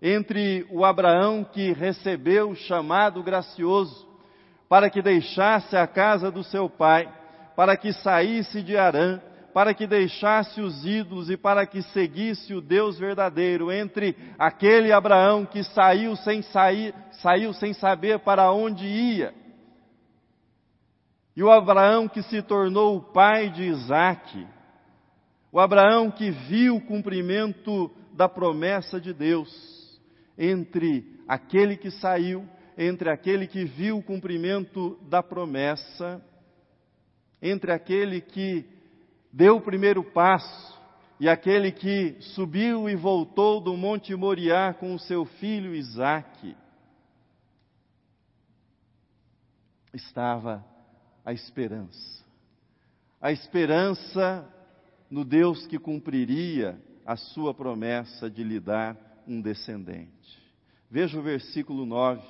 Entre 0.00 0.66
o 0.70 0.84
Abraão 0.84 1.44
que 1.44 1.72
recebeu 1.72 2.50
o 2.50 2.56
chamado 2.56 3.22
gracioso 3.22 4.08
para 4.68 4.90
que 4.90 5.02
deixasse 5.02 5.76
a 5.76 5.86
casa 5.86 6.30
do 6.30 6.42
seu 6.42 6.68
pai, 6.68 7.08
para 7.54 7.76
que 7.76 7.92
saísse 7.92 8.62
de 8.62 8.76
Arã, 8.76 9.20
para 9.54 9.72
que 9.72 9.86
deixasse 9.86 10.60
os 10.60 10.84
ídolos 10.84 11.30
e 11.30 11.36
para 11.36 11.64
que 11.64 11.80
seguisse 11.80 12.52
o 12.52 12.60
Deus 12.60 12.98
verdadeiro, 12.98 13.70
entre 13.70 14.16
aquele 14.36 14.90
Abraão 14.90 15.46
que 15.46 15.62
saiu 15.62 16.16
sem 16.16 16.42
sair, 16.42 16.92
saiu 17.22 17.54
sem 17.54 17.72
saber 17.72 18.18
para 18.18 18.50
onde 18.50 18.84
ia, 18.84 19.32
e 21.36 21.42
o 21.42 21.50
Abraão 21.50 22.08
que 22.08 22.20
se 22.22 22.42
tornou 22.42 22.96
o 22.96 23.12
pai 23.12 23.48
de 23.48 23.62
Isaac, 23.62 24.44
o 25.52 25.60
Abraão 25.60 26.10
que 26.10 26.32
viu 26.32 26.76
o 26.76 26.80
cumprimento 26.80 27.92
da 28.12 28.28
promessa 28.28 29.00
de 29.00 29.12
Deus, 29.12 30.00
entre 30.36 31.20
aquele 31.28 31.76
que 31.76 31.92
saiu, 31.92 32.44
entre 32.76 33.08
aquele 33.08 33.46
que 33.46 33.64
viu 33.64 33.98
o 33.98 34.02
cumprimento 34.02 34.98
da 35.08 35.22
promessa, 35.22 36.20
entre 37.40 37.70
aquele 37.70 38.20
que 38.20 38.73
deu 39.34 39.56
o 39.56 39.60
primeiro 39.60 40.04
passo, 40.04 40.80
e 41.18 41.28
aquele 41.28 41.72
que 41.72 42.16
subiu 42.20 42.88
e 42.88 42.94
voltou 42.94 43.60
do 43.60 43.76
Monte 43.76 44.14
Moriá 44.14 44.72
com 44.72 44.94
o 44.94 44.98
seu 44.98 45.24
filho 45.24 45.74
Isaque, 45.74 46.56
estava 49.92 50.64
a 51.24 51.32
esperança. 51.32 52.24
A 53.20 53.32
esperança 53.32 54.48
no 55.10 55.24
Deus 55.24 55.66
que 55.66 55.80
cumpriria 55.80 56.80
a 57.04 57.16
sua 57.16 57.52
promessa 57.52 58.30
de 58.30 58.44
lhe 58.44 58.60
dar 58.60 58.96
um 59.26 59.40
descendente. 59.40 60.42
Veja 60.88 61.18
o 61.18 61.22
versículo 61.22 61.84
9. 61.84 62.22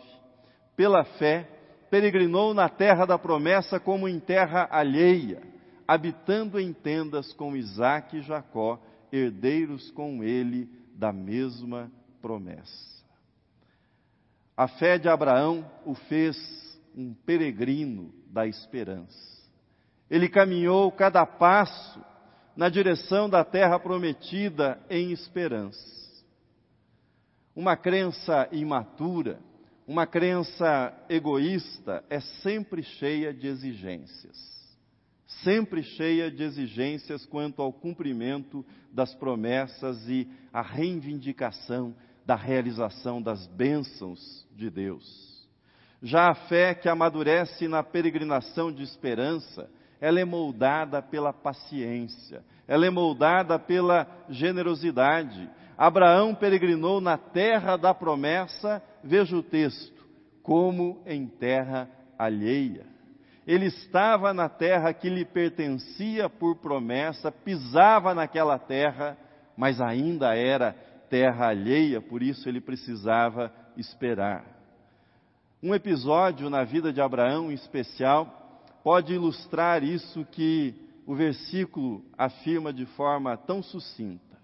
Pela 0.74 1.04
fé, 1.04 1.42
peregrinou 1.90 2.54
na 2.54 2.68
terra 2.70 3.04
da 3.04 3.18
promessa 3.18 3.78
como 3.78 4.08
em 4.08 4.18
terra 4.18 4.66
alheia 4.70 5.53
habitando 5.86 6.58
em 6.58 6.72
tendas 6.72 7.32
com 7.32 7.56
Isaac 7.56 8.16
e 8.16 8.22
Jacó, 8.22 8.80
herdeiros 9.12 9.90
com 9.90 10.24
ele 10.24 10.68
da 10.94 11.12
mesma 11.12 11.90
promessa. 12.20 12.94
A 14.56 14.68
fé 14.68 14.98
de 14.98 15.08
Abraão 15.08 15.68
o 15.84 15.94
fez 15.94 16.36
um 16.96 17.12
peregrino 17.12 18.14
da 18.26 18.46
esperança. 18.46 19.34
Ele 20.08 20.28
caminhou 20.28 20.90
cada 20.92 21.26
passo 21.26 22.02
na 22.56 22.68
direção 22.68 23.28
da 23.28 23.44
terra 23.44 23.78
prometida 23.78 24.80
em 24.88 25.10
esperança. 25.10 25.92
Uma 27.54 27.76
crença 27.76 28.48
imatura, 28.52 29.40
uma 29.86 30.06
crença 30.06 30.92
egoísta 31.08 32.04
é 32.08 32.20
sempre 32.20 32.82
cheia 32.82 33.34
de 33.34 33.46
exigências 33.46 34.54
sempre 35.42 35.82
cheia 35.82 36.30
de 36.30 36.42
exigências 36.42 37.24
quanto 37.26 37.60
ao 37.60 37.72
cumprimento 37.72 38.64
das 38.92 39.14
promessas 39.14 40.08
e 40.08 40.28
a 40.52 40.62
reivindicação 40.62 41.94
da 42.24 42.36
realização 42.36 43.20
das 43.20 43.46
bênçãos 43.46 44.46
de 44.54 44.70
Deus. 44.70 45.34
Já 46.02 46.30
a 46.30 46.34
fé 46.34 46.74
que 46.74 46.88
amadurece 46.88 47.66
na 47.66 47.82
peregrinação 47.82 48.70
de 48.70 48.82
esperança, 48.82 49.70
ela 50.00 50.20
é 50.20 50.24
moldada 50.24 51.00
pela 51.00 51.32
paciência, 51.32 52.44
ela 52.68 52.86
é 52.86 52.90
moldada 52.90 53.58
pela 53.58 54.06
generosidade. 54.28 55.48
Abraão 55.76 56.34
peregrinou 56.34 57.00
na 57.00 57.16
terra 57.16 57.76
da 57.76 57.94
promessa, 57.94 58.82
veja 59.02 59.36
o 59.36 59.42
texto, 59.42 60.06
como 60.42 61.02
em 61.06 61.26
terra 61.26 61.88
alheia. 62.18 62.93
Ele 63.46 63.66
estava 63.66 64.32
na 64.32 64.48
terra 64.48 64.92
que 64.92 65.08
lhe 65.08 65.24
pertencia 65.24 66.28
por 66.30 66.56
promessa, 66.56 67.30
pisava 67.30 68.14
naquela 68.14 68.58
terra, 68.58 69.18
mas 69.56 69.80
ainda 69.80 70.34
era 70.34 70.72
terra 71.10 71.48
alheia, 71.48 72.00
por 72.00 72.22
isso 72.22 72.48
ele 72.48 72.60
precisava 72.60 73.52
esperar. 73.76 74.44
Um 75.62 75.74
episódio 75.74 76.48
na 76.48 76.64
vida 76.64 76.92
de 76.92 77.00
Abraão 77.00 77.50
em 77.50 77.54
especial 77.54 78.62
pode 78.82 79.14
ilustrar 79.14 79.82
isso 79.82 80.24
que 80.30 80.74
o 81.06 81.14
versículo 81.14 82.02
afirma 82.16 82.72
de 82.72 82.86
forma 82.86 83.36
tão 83.36 83.62
sucinta. 83.62 84.34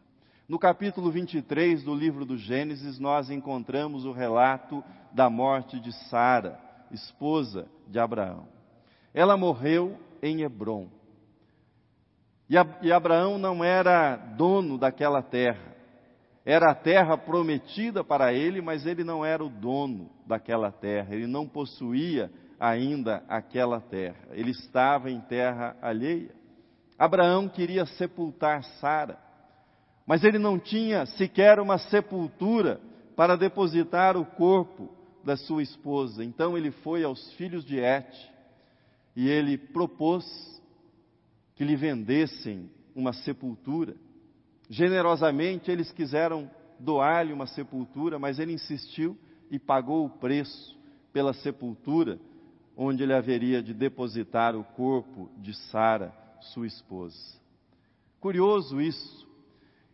No 0.48 0.58
capítulo 0.58 1.10
23 1.10 1.82
do 1.82 1.94
livro 1.94 2.24
do 2.24 2.36
Gênesis, 2.36 2.98
nós 2.98 3.30
encontramos 3.30 4.04
o 4.04 4.12
relato 4.12 4.82
da 5.12 5.30
morte 5.30 5.78
de 5.78 5.92
Sara, 6.08 6.58
esposa 6.90 7.68
de 7.86 7.98
Abraão. 7.98 8.59
Ela 9.12 9.36
morreu 9.36 9.98
em 10.22 10.42
Hebron. 10.42 10.88
E 12.82 12.90
Abraão 12.92 13.38
não 13.38 13.62
era 13.62 14.16
dono 14.16 14.76
daquela 14.76 15.22
terra. 15.22 15.70
Era 16.44 16.70
a 16.70 16.74
terra 16.74 17.16
prometida 17.16 18.02
para 18.02 18.32
ele, 18.32 18.60
mas 18.60 18.86
ele 18.86 19.04
não 19.04 19.24
era 19.24 19.44
o 19.44 19.48
dono 19.48 20.10
daquela 20.26 20.72
terra. 20.72 21.14
Ele 21.14 21.26
não 21.26 21.46
possuía 21.46 22.30
ainda 22.58 23.22
aquela 23.28 23.80
terra. 23.80 24.28
Ele 24.32 24.50
estava 24.50 25.10
em 25.10 25.20
terra 25.20 25.76
alheia. 25.80 26.34
Abraão 26.98 27.48
queria 27.48 27.86
sepultar 27.86 28.64
Sara, 28.80 29.18
mas 30.06 30.24
ele 30.24 30.38
não 30.38 30.58
tinha 30.58 31.06
sequer 31.06 31.60
uma 31.60 31.78
sepultura 31.78 32.80
para 33.16 33.36
depositar 33.36 34.16
o 34.16 34.24
corpo 34.24 34.90
da 35.24 35.36
sua 35.36 35.62
esposa. 35.62 36.24
Então 36.24 36.58
ele 36.58 36.70
foi 36.70 37.04
aos 37.04 37.32
filhos 37.34 37.64
de 37.64 37.78
Et 37.78 38.06
e 39.20 39.28
ele 39.28 39.58
propôs 39.58 40.24
que 41.54 41.62
lhe 41.62 41.76
vendessem 41.76 42.70
uma 42.94 43.12
sepultura. 43.12 43.94
Generosamente 44.66 45.70
eles 45.70 45.92
quiseram 45.92 46.50
doar-lhe 46.78 47.30
uma 47.30 47.46
sepultura, 47.46 48.18
mas 48.18 48.38
ele 48.38 48.54
insistiu 48.54 49.18
e 49.50 49.58
pagou 49.58 50.06
o 50.06 50.08
preço 50.08 50.74
pela 51.12 51.34
sepultura 51.34 52.18
onde 52.74 53.02
ele 53.02 53.12
haveria 53.12 53.62
de 53.62 53.74
depositar 53.74 54.56
o 54.56 54.64
corpo 54.64 55.30
de 55.36 55.52
Sara, 55.52 56.14
sua 56.54 56.66
esposa. 56.66 57.38
Curioso 58.20 58.80
isso, 58.80 59.28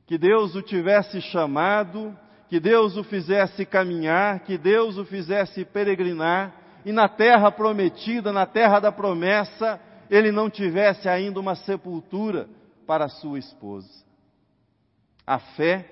que 0.07 0.17
Deus 0.17 0.55
o 0.55 0.63
tivesse 0.63 1.21
chamado, 1.21 2.17
que 2.49 2.61
Deus 2.61 2.97
o 2.97 3.03
fizesse 3.03 3.67
caminhar, 3.67 4.45
que 4.45 4.57
Deus 4.57 4.97
o 4.97 5.05
fizesse 5.05 5.65
peregrinar, 5.65 6.66
e 6.87 6.93
na 6.93 7.09
terra 7.09 7.51
prometida, 7.51 8.33
na 8.33 8.47
terra 8.47 8.79
da 8.79 8.93
promessa, 8.93 9.81
ele 10.09 10.31
não 10.31 10.49
tivesse 10.49 11.09
ainda 11.09 11.41
uma 11.41 11.57
sepultura 11.57 12.49
para 12.87 13.09
sua 13.09 13.41
esposa. 13.41 14.05
A 15.27 15.41
fé 15.41 15.85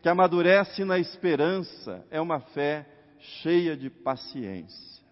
que 0.00 0.08
amadurece 0.08 0.84
na 0.84 1.00
esperança 1.00 2.06
é 2.12 2.20
uma 2.20 2.38
fé 2.38 2.86
cheia 3.18 3.76
de 3.76 3.90
paciência. 3.90 5.04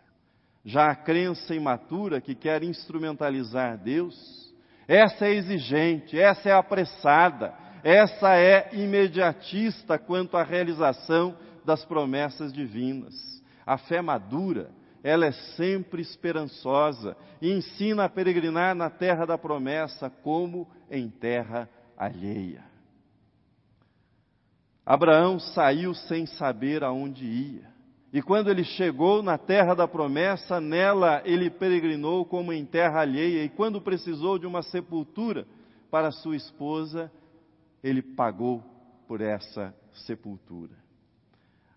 Já 0.64 0.92
a 0.92 0.94
crença 0.94 1.52
imatura 1.52 2.20
que 2.20 2.36
quer 2.36 2.62
instrumentalizar 2.62 3.76
Deus, 3.76 4.54
essa 4.86 5.26
é 5.26 5.34
exigente, 5.34 6.16
essa 6.16 6.48
é 6.48 6.52
apressada, 6.52 7.52
essa 7.82 8.36
é 8.36 8.68
imediatista 8.72 9.98
quanto 9.98 10.36
à 10.36 10.44
realização 10.44 11.36
das 11.64 11.84
promessas 11.84 12.52
divinas. 12.52 13.42
A 13.66 13.76
fé 13.76 14.00
madura 14.00 14.70
ela 15.04 15.26
é 15.26 15.32
sempre 15.54 16.00
esperançosa 16.00 17.14
e 17.42 17.52
ensina 17.52 18.06
a 18.06 18.08
peregrinar 18.08 18.74
na 18.74 18.88
terra 18.88 19.26
da 19.26 19.36
promessa 19.36 20.08
como 20.08 20.66
em 20.90 21.10
terra 21.10 21.68
alheia. 21.94 22.64
Abraão 24.84 25.38
saiu 25.38 25.94
sem 25.94 26.24
saber 26.24 26.82
aonde 26.82 27.26
ia. 27.26 27.74
E 28.14 28.22
quando 28.22 28.48
ele 28.48 28.64
chegou 28.64 29.22
na 29.22 29.36
terra 29.36 29.74
da 29.74 29.86
promessa, 29.86 30.58
nela 30.58 31.20
ele 31.26 31.50
peregrinou 31.50 32.24
como 32.24 32.50
em 32.50 32.64
terra 32.64 33.00
alheia. 33.00 33.44
E 33.44 33.48
quando 33.50 33.82
precisou 33.82 34.38
de 34.38 34.46
uma 34.46 34.62
sepultura 34.62 35.46
para 35.90 36.10
sua 36.12 36.36
esposa, 36.36 37.12
ele 37.82 38.00
pagou 38.00 38.64
por 39.06 39.20
essa 39.20 39.74
sepultura. 39.92 40.83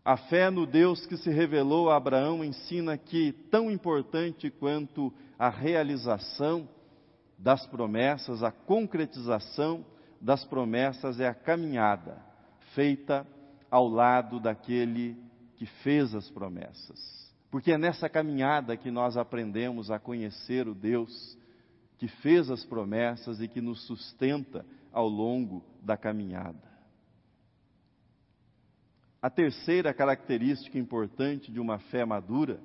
A 0.07 0.15
fé 0.15 0.49
no 0.49 0.65
Deus 0.65 1.05
que 1.05 1.17
se 1.17 1.29
revelou 1.29 1.89
a 1.89 1.97
Abraão 1.97 2.41
ensina 2.41 2.97
que, 2.97 3.33
tão 3.51 3.69
importante 3.69 4.49
quanto 4.49 5.13
a 5.37 5.49
realização 5.49 6.65
das 7.37 7.67
promessas, 7.67 8.41
a 8.41 8.49
concretização 8.49 9.85
das 10.21 10.45
promessas 10.45 11.19
é 11.19 11.27
a 11.27 11.33
caminhada 11.33 12.23
feita 12.73 13.27
ao 13.69 13.85
lado 13.85 14.39
daquele 14.39 15.17
que 15.57 15.65
fez 15.65 16.15
as 16.15 16.29
promessas. 16.29 17.29
Porque 17.51 17.73
é 17.73 17.77
nessa 17.77 18.07
caminhada 18.07 18.77
que 18.77 18.89
nós 18.89 19.17
aprendemos 19.17 19.91
a 19.91 19.99
conhecer 19.99 20.69
o 20.69 20.73
Deus 20.73 21.37
que 21.97 22.07
fez 22.07 22.49
as 22.49 22.63
promessas 22.63 23.41
e 23.41 23.47
que 23.49 23.59
nos 23.59 23.85
sustenta 23.85 24.65
ao 24.89 25.09
longo 25.09 25.65
da 25.83 25.97
caminhada. 25.97 26.76
A 29.21 29.29
terceira 29.29 29.93
característica 29.93 30.77
importante 30.77 31.51
de 31.51 31.59
uma 31.59 31.79
fé 31.79 32.05
madura 32.05 32.59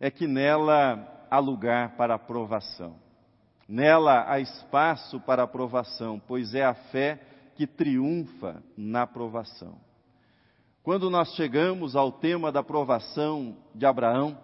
é 0.00 0.10
que 0.10 0.26
nela 0.26 1.26
há 1.30 1.38
lugar 1.38 1.96
para 1.96 2.14
aprovação. 2.14 2.96
Nela 3.68 4.24
há 4.30 4.40
espaço 4.40 5.20
para 5.20 5.42
aprovação, 5.42 6.20
pois 6.26 6.54
é 6.54 6.64
a 6.64 6.74
fé 6.74 7.20
que 7.54 7.66
triunfa 7.66 8.62
na 8.76 9.02
aprovação. 9.02 9.78
Quando 10.82 11.10
nós 11.10 11.34
chegamos 11.34 11.94
ao 11.94 12.10
tema 12.10 12.50
da 12.50 12.60
aprovação 12.60 13.56
de 13.74 13.86
Abraão, 13.86 14.36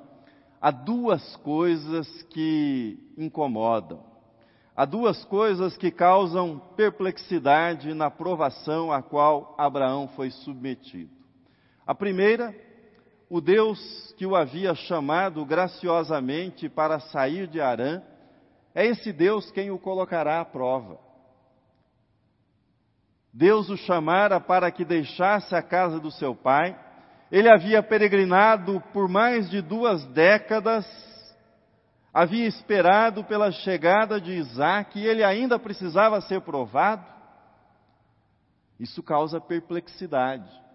há 0.61 0.71
duas 0.71 1.35
coisas 1.37 2.23
que 2.25 3.13
incomodam. 3.17 4.05
Há 4.77 4.85
duas 4.85 5.25
coisas 5.25 5.77
que 5.77 5.91
causam 5.91 6.61
perplexidade 6.77 7.93
na 7.95 8.07
aprovação 8.07 8.93
a 8.93 9.03
qual 9.03 9.57
Abraão 9.59 10.07
foi 10.09 10.31
submetido. 10.31 11.18
A 11.89 11.95
primeira, 11.95 12.55
o 13.31 13.41
Deus 13.41 14.15
que 14.19 14.27
o 14.27 14.37
havia 14.37 14.75
chamado 14.75 15.43
graciosamente 15.47 16.69
para 16.69 17.01
sair 17.01 17.47
de 17.47 17.63
Arã, 17.63 18.03
é 18.75 18.85
esse 18.85 19.11
Deus 19.11 19.51
quem 19.51 19.71
o 19.71 19.79
colocará 19.79 20.39
à 20.39 20.45
prova. 20.45 20.99
Deus 23.33 23.71
o 23.71 23.77
chamara 23.79 24.39
para 24.39 24.71
que 24.71 24.85
deixasse 24.85 25.55
a 25.55 25.63
casa 25.63 25.99
do 25.99 26.11
seu 26.11 26.35
pai. 26.35 26.79
Ele 27.33 27.49
havia 27.49 27.83
peregrinado 27.83 28.83
por 28.93 29.09
mais 29.09 29.49
de 29.49 29.63
duas 29.63 30.05
décadas, 30.09 30.87
havia 32.13 32.47
esperado 32.47 33.25
pela 33.25 33.51
chegada 33.51 34.21
de 34.21 34.33
Isaac 34.33 34.99
e 34.99 35.07
ele 35.07 35.25
ainda 35.25 35.59
precisava 35.59 36.21
ser 36.21 36.43
provado. 36.43 37.07
Isso 38.79 39.03
causa 39.03 39.41
perplexidade 39.41 40.68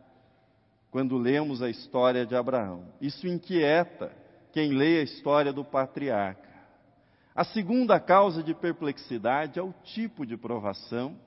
quando 0.94 1.18
lemos 1.18 1.64
a 1.64 1.72
história 1.72 2.24
de 2.24 2.36
Abraão. 2.36 2.86
Isso 3.02 3.28
inquieta 3.28 4.16
quem 4.52 4.74
lê 4.74 5.00
a 5.00 5.04
história 5.04 5.52
do 5.52 5.66
patriarca. 5.66 6.48
A 7.34 7.44
segunda 7.44 8.00
causa 8.00 8.44
de 8.44 8.54
perplexidade 8.54 9.58
é 9.58 9.64
o 9.64 9.74
tipo 9.84 10.24
de 10.24 10.38
provação 10.38 11.18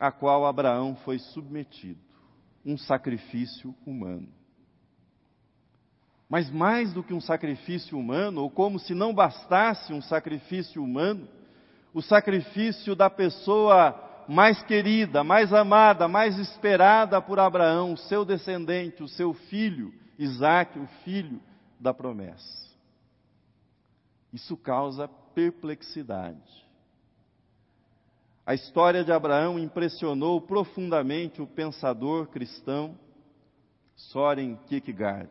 a 0.00 0.10
qual 0.10 0.46
Abraão 0.46 0.96
foi 1.04 1.18
submetido 1.18 2.00
um 2.64 2.78
sacrifício 2.78 3.74
humano. 3.84 4.28
Mas 6.26 6.50
mais 6.50 6.94
do 6.94 7.02
que 7.02 7.12
um 7.12 7.20
sacrifício 7.20 7.98
humano, 7.98 8.40
ou 8.40 8.50
como 8.50 8.78
se 8.78 8.94
não 8.94 9.12
bastasse 9.12 9.92
um 9.92 10.00
sacrifício 10.00 10.82
humano, 10.82 11.28
o 11.92 12.00
sacrifício 12.00 12.96
da 12.96 13.10
pessoa 13.10 14.05
mais 14.28 14.62
querida, 14.62 15.22
mais 15.22 15.52
amada, 15.52 16.08
mais 16.08 16.38
esperada 16.38 17.20
por 17.20 17.38
Abraão, 17.38 17.96
seu 17.96 18.24
descendente, 18.24 19.02
o 19.02 19.08
seu 19.08 19.32
filho, 19.32 19.92
Isaac, 20.18 20.78
o 20.78 20.86
filho 21.04 21.40
da 21.78 21.94
promessa. 21.94 22.66
Isso 24.32 24.56
causa 24.56 25.08
perplexidade. 25.34 26.66
A 28.44 28.54
história 28.54 29.04
de 29.04 29.10
Abraão 29.10 29.58
impressionou 29.58 30.40
profundamente 30.40 31.42
o 31.42 31.46
pensador 31.46 32.28
cristão 32.28 32.96
Soren 33.96 34.56
Kierkegaard. 34.66 35.30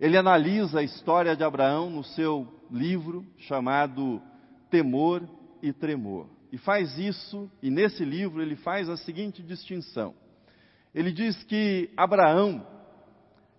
Ele 0.00 0.16
analisa 0.16 0.78
a 0.78 0.82
história 0.82 1.36
de 1.36 1.42
Abraão 1.42 1.90
no 1.90 2.04
seu 2.04 2.46
livro 2.70 3.26
chamado 3.36 4.22
Temor 4.70 5.28
e 5.60 5.72
Tremor. 5.72 6.37
E 6.50 6.58
faz 6.58 6.98
isso, 6.98 7.50
e 7.62 7.70
nesse 7.70 8.04
livro 8.04 8.40
ele 8.40 8.56
faz 8.56 8.88
a 8.88 8.96
seguinte 8.96 9.42
distinção. 9.42 10.14
Ele 10.94 11.12
diz 11.12 11.42
que 11.44 11.90
Abraão 11.96 12.66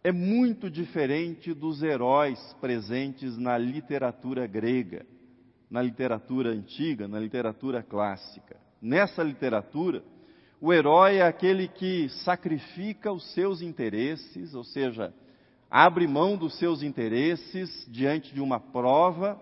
é 0.03 0.11
muito 0.11 0.69
diferente 0.69 1.53
dos 1.53 1.83
heróis 1.83 2.39
presentes 2.59 3.37
na 3.37 3.57
literatura 3.57 4.47
grega, 4.47 5.05
na 5.69 5.81
literatura 5.81 6.49
antiga, 6.49 7.07
na 7.07 7.19
literatura 7.19 7.83
clássica. 7.83 8.57
Nessa 8.81 9.21
literatura, 9.21 10.03
o 10.59 10.73
herói 10.73 11.17
é 11.17 11.21
aquele 11.21 11.67
que 11.67 12.09
sacrifica 12.23 13.11
os 13.11 13.33
seus 13.33 13.61
interesses, 13.61 14.55
ou 14.55 14.63
seja, 14.63 15.13
abre 15.69 16.07
mão 16.07 16.35
dos 16.35 16.57
seus 16.57 16.81
interesses 16.81 17.85
diante 17.89 18.33
de 18.33 18.41
uma 18.41 18.59
prova 18.59 19.39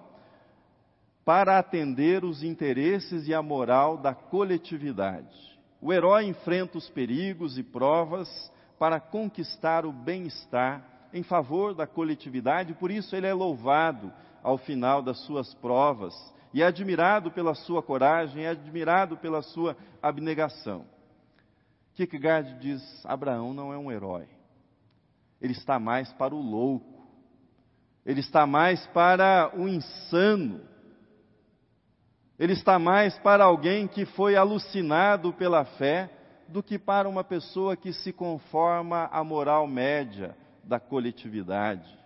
para 1.28 1.60
atender 1.60 2.24
os 2.24 2.42
interesses 2.42 3.28
e 3.28 3.34
a 3.34 3.42
moral 3.42 3.98
da 3.98 4.16
coletividade. 4.16 5.60
O 5.82 5.92
herói 5.92 6.24
enfrenta 6.24 6.78
os 6.78 6.90
perigos 6.90 7.58
e 7.58 7.64
provas 7.64 8.30
para 8.80 8.98
conquistar 9.02 9.86
o 9.86 9.92
bem-estar 9.92 11.10
em 11.14 11.24
favor 11.24 11.76
da 11.76 11.86
coletividade, 11.86 12.74
por 12.76 12.90
isso 12.90 13.14
ele 13.14 13.28
é 13.28 13.34
louvado 13.34 14.14
ao 14.42 14.58
final 14.58 15.02
das 15.02 15.20
suas 15.26 15.54
provas 15.56 16.16
e 16.54 16.62
é 16.62 16.66
admirado 16.66 17.30
pela 17.30 17.54
sua 17.54 17.84
coragem, 17.84 18.46
é 18.46 18.48
admirado 18.48 19.18
pela 19.18 19.42
sua 19.42 19.76
abnegação. 20.02 20.86
Kierkegaard 21.96 22.58
diz: 22.62 23.06
Abraão 23.06 23.54
não 23.54 23.74
é 23.74 23.78
um 23.78 23.92
herói, 23.92 24.30
ele 25.42 25.52
está 25.52 25.78
mais 25.78 26.10
para 26.14 26.34
o 26.34 26.42
louco, 26.42 27.06
ele 28.06 28.22
está 28.22 28.48
mais 28.48 28.88
para 28.88 29.52
o 29.54 29.68
insano, 29.68 30.62
ele 32.40 32.54
está 32.54 32.78
mais 32.78 33.18
para 33.20 33.44
alguém 33.44 33.88
que 33.88 34.06
foi 34.06 34.36
alucinado 34.36 35.34
pela 35.34 35.66
fé 35.66 36.10
do 36.48 36.62
que 36.62 36.78
para 36.78 37.10
uma 37.10 37.24
pessoa 37.24 37.76
que 37.76 37.92
se 37.92 38.14
conforma 38.14 39.10
à 39.12 39.24
moral 39.24 39.68
média 39.68 40.36
da 40.64 40.80
coletividade. 40.80 41.98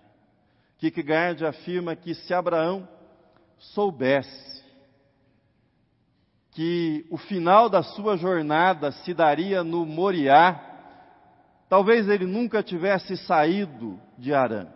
Kierkegaard 0.77 1.45
afirma 1.45 1.95
que 1.95 2.15
se 2.15 2.33
Abraão 2.33 2.87
soubesse 3.57 4.61
que 6.51 7.05
o 7.09 7.17
final 7.17 7.69
da 7.69 7.83
sua 7.83 8.17
jornada 8.17 8.91
se 8.91 9.13
daria 9.13 9.63
no 9.63 9.85
Moriá, 9.85 10.59
talvez 11.69 12.09
ele 12.09 12.25
nunca 12.25 12.61
tivesse 12.63 13.15
saído 13.17 13.99
de 14.17 14.33
Arã. 14.33 14.67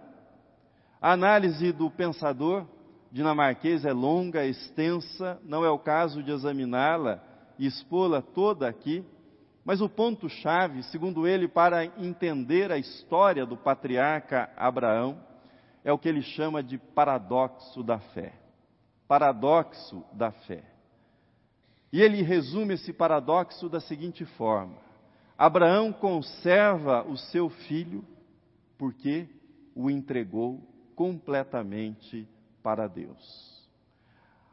A 1.02 1.12
análise 1.12 1.72
do 1.72 1.90
pensador 1.90 2.66
dinamarquês 3.12 3.86
é 3.86 3.94
longa, 3.94 4.46
extensa, 4.46 5.40
não 5.44 5.64
é 5.64 5.70
o 5.70 5.80
caso 5.80 6.22
de 6.22 6.32
examiná-la 6.32 7.24
e 7.58 7.66
expô-la 7.66 8.22
toda 8.22 8.68
aqui, 8.68 9.04
mas 9.64 9.82
o 9.82 9.90
ponto-chave, 9.90 10.84
segundo 10.84 11.28
ele, 11.28 11.48
para 11.48 11.86
entender 11.86 12.72
a 12.72 12.78
história 12.78 13.46
do 13.46 13.58
patriarca 13.58 14.50
Abraão, 14.56 15.20
é 15.84 15.92
o 15.92 15.98
que 15.98 16.08
ele 16.08 16.22
chama 16.22 16.62
de 16.62 16.78
paradoxo 16.78 17.82
da 17.82 18.00
fé. 18.00 18.34
Paradoxo 19.08 20.04
da 20.14 20.32
fé. 20.32 20.64
E 21.92 22.02
ele 22.02 22.22
resume 22.22 22.74
esse 22.74 22.92
paradoxo 22.92 23.70
da 23.70 23.80
seguinte 23.80 24.26
forma: 24.26 24.78
Abraão 25.38 25.94
conserva 25.94 27.04
o 27.08 27.18
seu 27.18 27.50
filho 27.50 28.04
porque 28.78 29.28
o 29.74 29.90
entregou 29.90 30.62
completamente 30.96 32.28
para 32.66 32.88
Deus. 32.88 33.64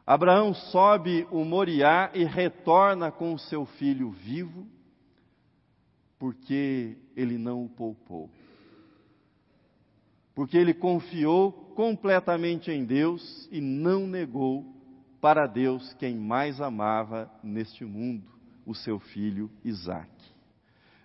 Abraão 0.05 0.53
sobe 0.53 1.27
o 1.31 1.43
Moriá 1.43 2.11
e 2.13 2.23
retorna 2.23 3.11
com 3.11 3.35
seu 3.39 3.65
filho 3.65 4.11
vivo 4.11 4.67
porque 6.19 6.95
ele 7.15 7.39
não 7.39 7.65
o 7.65 7.69
poupou. 7.69 8.29
Porque 10.35 10.55
ele 10.55 10.75
confiou 10.75 11.51
completamente 11.75 12.69
em 12.69 12.85
Deus 12.85 13.49
e 13.51 13.59
não 13.59 14.05
negou 14.05 14.63
para 15.19 15.47
Deus 15.47 15.91
quem 15.95 16.15
mais 16.15 16.61
amava 16.61 17.31
neste 17.41 17.83
mundo, 17.83 18.29
o 18.63 18.75
seu 18.75 18.99
filho 18.99 19.49
Isaque. 19.65 20.31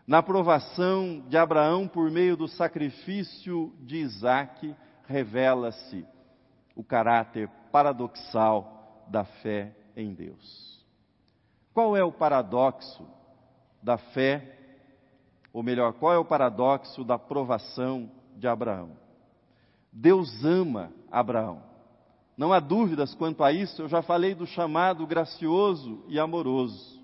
Na 0.07 0.19
aprovação 0.19 1.25
de 1.27 1.39
Abraão 1.39 1.89
por 1.89 2.11
meio 2.11 2.37
do 2.37 2.49
sacrifício 2.49 3.73
de 3.81 3.97
Isaque, 3.97 4.75
revela-se 5.07 6.05
o 6.79 6.83
caráter 6.83 7.51
paradoxal 7.71 9.05
da 9.11 9.27
fé 9.27 9.77
em 9.95 10.15
Deus. 10.15 10.83
Qual 11.75 11.95
é 11.95 12.03
o 12.03 12.11
paradoxo 12.13 13.07
da 13.83 13.99
fé 13.99 14.55
ou 15.53 15.63
melhor, 15.63 15.95
qual 15.95 16.13
é 16.13 16.19
o 16.19 16.25
paradoxo 16.25 17.03
da 17.03 17.19
provação 17.19 18.09
de 18.37 18.47
Abraão? 18.47 18.93
Deus 19.93 20.45
ama 20.45 20.93
Abraão. 21.11 21.63
Não 22.37 22.53
há 22.53 22.61
dúvidas 22.61 23.13
quanto 23.15 23.43
a 23.43 23.51
isso, 23.51 23.83
eu 23.83 23.89
já 23.89 24.01
falei 24.01 24.35
do 24.35 24.47
chamado 24.47 25.05
gracioso 25.05 26.05
e 26.07 26.17
amoroso. 26.17 27.03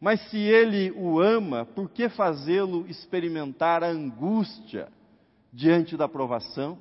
Mas 0.00 0.20
se 0.30 0.36
ele 0.36 0.90
o 0.96 1.20
ama, 1.20 1.64
por 1.64 1.88
que 1.88 2.08
fazê-lo 2.08 2.84
experimentar 2.88 3.84
a 3.84 3.90
angústia 3.90 4.88
diante 5.52 5.96
da 5.96 6.08
provação? 6.08 6.76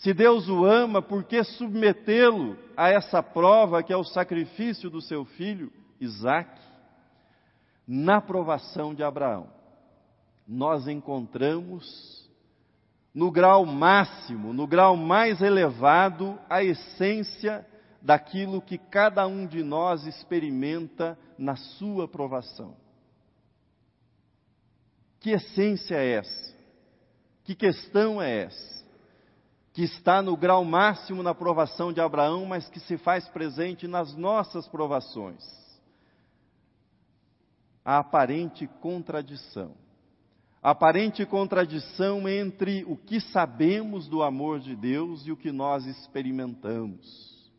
Se 0.00 0.14
Deus 0.14 0.48
o 0.48 0.64
ama, 0.64 1.02
por 1.02 1.24
que 1.24 1.44
submetê-lo 1.44 2.56
a 2.74 2.88
essa 2.88 3.22
prova 3.22 3.82
que 3.82 3.92
é 3.92 3.96
o 3.96 4.04
sacrifício 4.04 4.88
do 4.88 5.02
seu 5.02 5.26
filho, 5.26 5.70
Isaque? 6.00 6.60
Na 7.86 8.18
provação 8.18 8.94
de 8.94 9.02
Abraão, 9.02 9.52
nós 10.48 10.88
encontramos 10.88 12.26
no 13.12 13.30
grau 13.30 13.66
máximo, 13.66 14.54
no 14.54 14.66
grau 14.66 14.96
mais 14.96 15.42
elevado, 15.42 16.38
a 16.48 16.64
essência 16.64 17.66
daquilo 18.00 18.62
que 18.62 18.78
cada 18.78 19.26
um 19.26 19.46
de 19.46 19.62
nós 19.62 20.06
experimenta 20.06 21.18
na 21.36 21.56
sua 21.56 22.08
provação. 22.08 22.74
Que 25.18 25.32
essência 25.32 25.96
é 25.96 26.12
essa? 26.12 26.56
Que 27.44 27.54
questão 27.54 28.22
é 28.22 28.44
essa? 28.44 28.79
Que 29.80 29.84
está 29.84 30.20
no 30.20 30.36
grau 30.36 30.62
máximo 30.62 31.22
na 31.22 31.34
provação 31.34 31.90
de 31.90 32.02
Abraão, 32.02 32.44
mas 32.44 32.68
que 32.68 32.78
se 32.80 32.98
faz 32.98 33.26
presente 33.30 33.88
nas 33.88 34.14
nossas 34.14 34.68
provações. 34.68 35.42
A 37.82 37.96
aparente 38.00 38.66
contradição 38.82 39.74
aparente 40.62 41.24
contradição 41.24 42.28
entre 42.28 42.84
o 42.84 42.94
que 42.94 43.22
sabemos 43.22 44.06
do 44.06 44.22
amor 44.22 44.60
de 44.60 44.76
Deus 44.76 45.26
e 45.26 45.32
o 45.32 45.36
que 45.38 45.50
nós 45.50 45.86
experimentamos. 45.86 47.50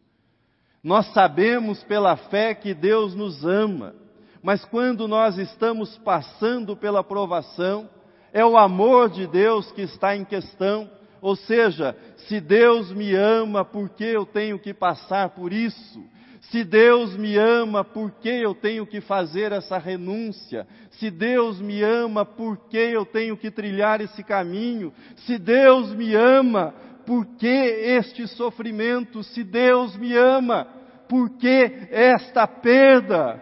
Nós 0.83 1.11
sabemos 1.13 1.83
pela 1.85 2.15
fé 2.15 2.53
que 2.53 2.75
Deus 2.75 3.15
nos 3.15 3.43
ama, 3.43 3.95
mas 4.43 4.63
quando 4.65 5.07
nós 5.07 5.39
estamos 5.39 5.97
passando 5.97 6.77
pela 6.77 7.03
provação, 7.03 7.89
é 8.31 8.45
o 8.45 8.55
amor 8.55 9.09
de 9.09 9.25
Deus 9.25 9.71
que 9.71 9.81
está 9.81 10.15
em 10.15 10.23
questão. 10.23 11.00
Ou 11.21 11.35
seja, 11.35 11.95
se 12.27 12.39
Deus 12.41 12.91
me 12.91 13.13
ama, 13.15 13.63
por 13.63 13.89
que 13.89 14.03
eu 14.03 14.25
tenho 14.25 14.57
que 14.57 14.73
passar 14.73 15.29
por 15.29 15.53
isso? 15.53 16.03
Se 16.49 16.63
Deus 16.63 17.15
me 17.15 17.37
ama, 17.37 17.83
por 17.83 18.11
que 18.11 18.27
eu 18.27 18.55
tenho 18.55 18.85
que 18.85 18.99
fazer 18.99 19.51
essa 19.51 19.77
renúncia? 19.77 20.67
Se 20.93 21.11
Deus 21.11 21.61
me 21.61 21.83
ama, 21.83 22.25
por 22.25 22.67
que 22.67 22.77
eu 22.77 23.05
tenho 23.05 23.37
que 23.37 23.51
trilhar 23.51 24.01
esse 24.01 24.23
caminho? 24.23 24.91
Se 25.17 25.37
Deus 25.37 25.93
me 25.93 26.15
ama, 26.15 26.73
por 27.05 27.25
que 27.37 27.47
este 27.47 28.27
sofrimento? 28.27 29.23
Se 29.23 29.43
Deus 29.43 29.95
me 29.95 30.17
ama, 30.17 30.67
por 31.07 31.29
que 31.37 31.87
esta 31.91 32.47
perda? 32.47 33.39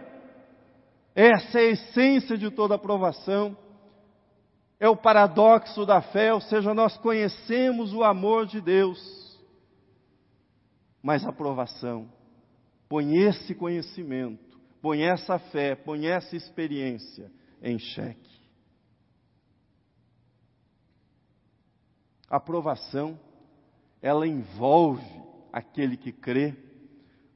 Essa 1.14 1.58
é 1.60 1.62
a 1.62 1.70
essência 1.70 2.36
de 2.36 2.50
toda 2.50 2.74
aprovação. 2.74 3.56
É 4.80 4.88
o 4.88 4.96
paradoxo 4.96 5.84
da 5.84 6.00
fé, 6.00 6.32
ou 6.32 6.40
seja, 6.40 6.72
nós 6.72 6.96
conhecemos 6.96 7.92
o 7.92 8.02
amor 8.02 8.46
de 8.46 8.62
Deus, 8.62 8.98
mas 11.02 11.22
a 11.24 11.28
aprovação 11.28 12.10
põe 12.88 13.14
esse 13.18 13.54
conhecimento, 13.54 14.58
põe 14.80 15.02
essa 15.02 15.38
fé, 15.38 15.74
põe 15.74 16.06
essa 16.06 16.34
experiência 16.34 17.30
em 17.62 17.78
xeque. 17.78 18.40
A 22.30 22.36
aprovação, 22.36 23.20
ela 24.00 24.26
envolve 24.26 25.04
aquele 25.52 25.96
que 25.96 26.10
crê 26.10 26.56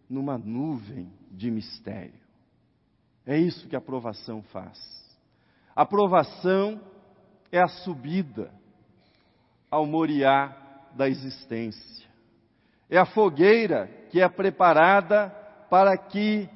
numa 0.08 0.38
nuvem 0.38 1.12
de 1.30 1.50
mistério. 1.50 2.24
É 3.26 3.36
isso 3.36 3.68
que 3.68 3.76
a 3.76 3.80
provação 3.80 4.42
faz. 4.44 4.78
A 5.76 5.84
provação 5.84 6.80
é 7.54 7.60
a 7.60 7.68
subida 7.68 8.50
ao 9.70 9.86
moriá 9.86 10.52
da 10.92 11.08
existência. 11.08 12.08
É 12.90 12.98
a 12.98 13.06
fogueira 13.06 13.88
que 14.10 14.20
é 14.20 14.28
preparada 14.28 15.28
para 15.70 15.96
que 15.96 16.48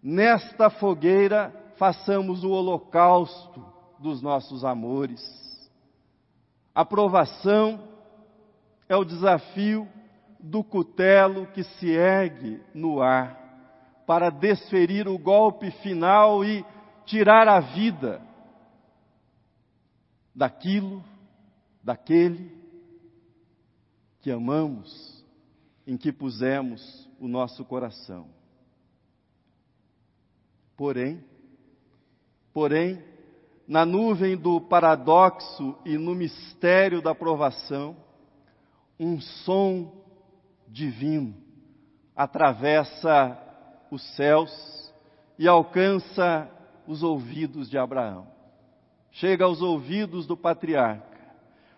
nesta 0.00 0.70
fogueira 0.70 1.52
façamos 1.76 2.44
o 2.44 2.50
holocausto 2.50 3.60
dos 3.98 4.22
nossos 4.22 4.64
amores. 4.64 5.20
A 6.72 6.84
provação 6.84 7.82
é 8.88 8.94
o 8.94 9.04
desafio 9.04 9.88
do 10.38 10.62
cutelo 10.62 11.48
que 11.48 11.64
se 11.64 11.90
ergue 11.90 12.62
no 12.72 13.02
ar 13.02 13.36
para 14.06 14.30
desferir 14.30 15.08
o 15.08 15.18
golpe 15.18 15.72
final 15.82 16.44
e 16.44 16.64
tirar 17.04 17.48
a 17.48 17.58
vida 17.58 18.27
daquilo, 20.38 21.04
daquele 21.82 22.56
que 24.20 24.30
amamos, 24.30 25.26
em 25.84 25.96
que 25.96 26.12
pusemos 26.12 27.10
o 27.18 27.26
nosso 27.26 27.64
coração. 27.64 28.28
Porém, 30.76 31.24
porém, 32.52 33.02
na 33.66 33.84
nuvem 33.84 34.36
do 34.36 34.60
paradoxo 34.60 35.76
e 35.84 35.98
no 35.98 36.14
mistério 36.14 37.02
da 37.02 37.16
provação, 37.16 37.96
um 38.98 39.20
som 39.20 40.04
divino 40.68 41.34
atravessa 42.14 43.36
os 43.90 44.02
céus 44.14 44.94
e 45.36 45.48
alcança 45.48 46.48
os 46.86 47.02
ouvidos 47.02 47.68
de 47.68 47.76
Abraão. 47.76 48.37
Chega 49.20 49.44
aos 49.44 49.62
ouvidos 49.62 50.26
do 50.26 50.36
patriarca. 50.36 51.06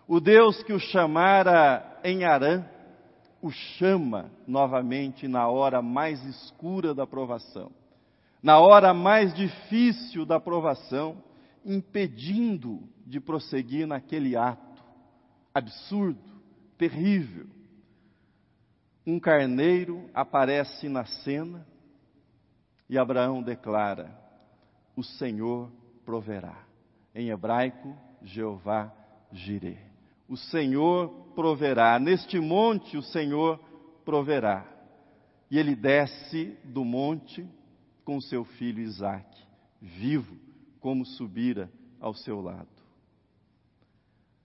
O 0.09 0.20
Deus 0.20 0.62
que 0.62 0.72
o 0.72 0.81
chamara 0.81 2.00
em 2.03 2.24
Arã, 2.24 2.64
o 3.40 3.50
chama 3.50 4.31
novamente 4.46 5.29
na 5.29 5.48
hora 5.48 5.81
mais 5.81 6.24
escura 6.24 6.94
da 6.94 7.07
provação 7.07 7.70
na 8.42 8.59
hora 8.59 8.94
mais 8.94 9.35
difícil 9.35 10.24
da 10.24 10.40
provação, 10.40 11.22
impedindo 11.64 12.88
de 13.07 13.20
prosseguir 13.20 13.87
naquele 13.87 14.37
ato 14.37 14.83
absurdo, 15.53 16.40
terrível. 16.79 17.46
Um 19.07 19.18
carneiro 19.18 20.09
aparece 20.14 20.88
na 20.88 21.05
cena 21.05 21.66
e 22.88 22.96
Abraão 22.96 23.42
declara: 23.42 24.11
O 24.96 25.03
Senhor 25.03 25.70
proverá. 26.05 26.69
Em 27.14 27.31
hebraico, 27.31 27.96
Jeová 28.23 28.92
Jireh. 29.33 29.79
O 30.29 30.37
Senhor 30.37 31.09
proverá. 31.35 31.99
Neste 31.99 32.38
monte 32.38 32.96
o 32.96 33.03
Senhor 33.03 33.59
proverá. 34.05 34.66
E 35.51 35.59
ele 35.59 35.75
desce 35.75 36.57
do 36.64 36.85
monte 36.85 37.44
com 38.05 38.20
seu 38.20 38.44
filho 38.44 38.81
Isaque, 38.81 39.42
vivo, 39.81 40.37
como 40.79 41.05
subira 41.05 41.70
ao 42.01 42.14
seu 42.14 42.40
lado. 42.40 42.68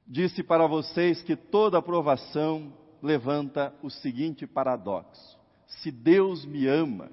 Disse 0.08 0.44
para 0.44 0.68
vocês 0.68 1.22
que 1.22 1.36
toda 1.36 1.78
aprovação 1.78 2.74
levanta 3.02 3.74
o 3.82 3.90
seguinte 3.90 4.46
paradoxo: 4.46 5.40
se 5.68 5.92
Deus 5.92 6.46
me 6.46 6.68
ama, 6.68 7.12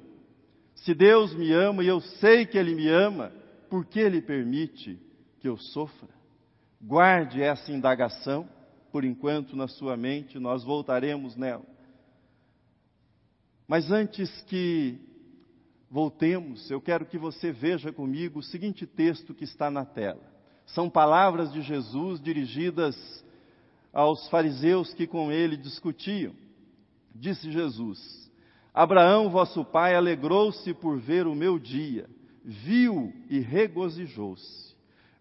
se 0.74 0.94
Deus 0.94 1.34
me 1.34 1.52
ama 1.52 1.84
e 1.84 1.88
eu 1.88 2.00
sei 2.00 2.44
que 2.44 2.58
Ele 2.58 2.74
me 2.74 2.88
ama, 2.88 3.32
por 3.70 3.86
que 3.86 4.00
Ele 4.00 4.20
permite 4.20 4.98
que 5.42 5.48
eu 5.48 5.58
sofra? 5.58 6.08
Guarde 6.80 7.42
essa 7.42 7.72
indagação 7.72 8.48
por 8.92 9.04
enquanto 9.04 9.56
na 9.56 9.66
sua 9.66 9.96
mente, 9.96 10.38
nós 10.38 10.62
voltaremos 10.62 11.34
nela. 11.34 11.64
Mas 13.66 13.90
antes 13.90 14.30
que 14.42 15.00
voltemos, 15.90 16.70
eu 16.70 16.80
quero 16.80 17.06
que 17.06 17.18
você 17.18 17.50
veja 17.50 17.90
comigo 17.92 18.38
o 18.38 18.42
seguinte 18.42 18.86
texto 18.86 19.34
que 19.34 19.44
está 19.44 19.70
na 19.70 19.84
tela. 19.84 20.22
São 20.66 20.88
palavras 20.88 21.52
de 21.52 21.60
Jesus 21.62 22.20
dirigidas 22.20 23.24
aos 23.92 24.28
fariseus 24.28 24.94
que 24.94 25.06
com 25.06 25.32
ele 25.32 25.56
discutiam. 25.56 26.34
Disse 27.14 27.50
Jesus: 27.50 28.30
Abraão, 28.72 29.30
vosso 29.30 29.64
pai, 29.64 29.96
alegrou-se 29.96 30.72
por 30.74 30.98
ver 30.98 31.26
o 31.26 31.34
meu 31.34 31.58
dia, 31.58 32.08
viu 32.44 33.12
e 33.28 33.40
regozijou-se. 33.40 34.71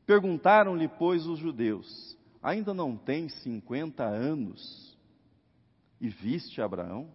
Perguntaram-lhe, 0.06 0.88
pois, 0.88 1.26
os 1.28 1.40
judeus: 1.40 2.18
Ainda 2.42 2.74
não 2.74 2.98
tem 2.98 3.30
cinquenta 3.30 4.04
anos? 4.04 4.98
E 6.00 6.10
viste 6.10 6.62
Abraão? 6.62 7.10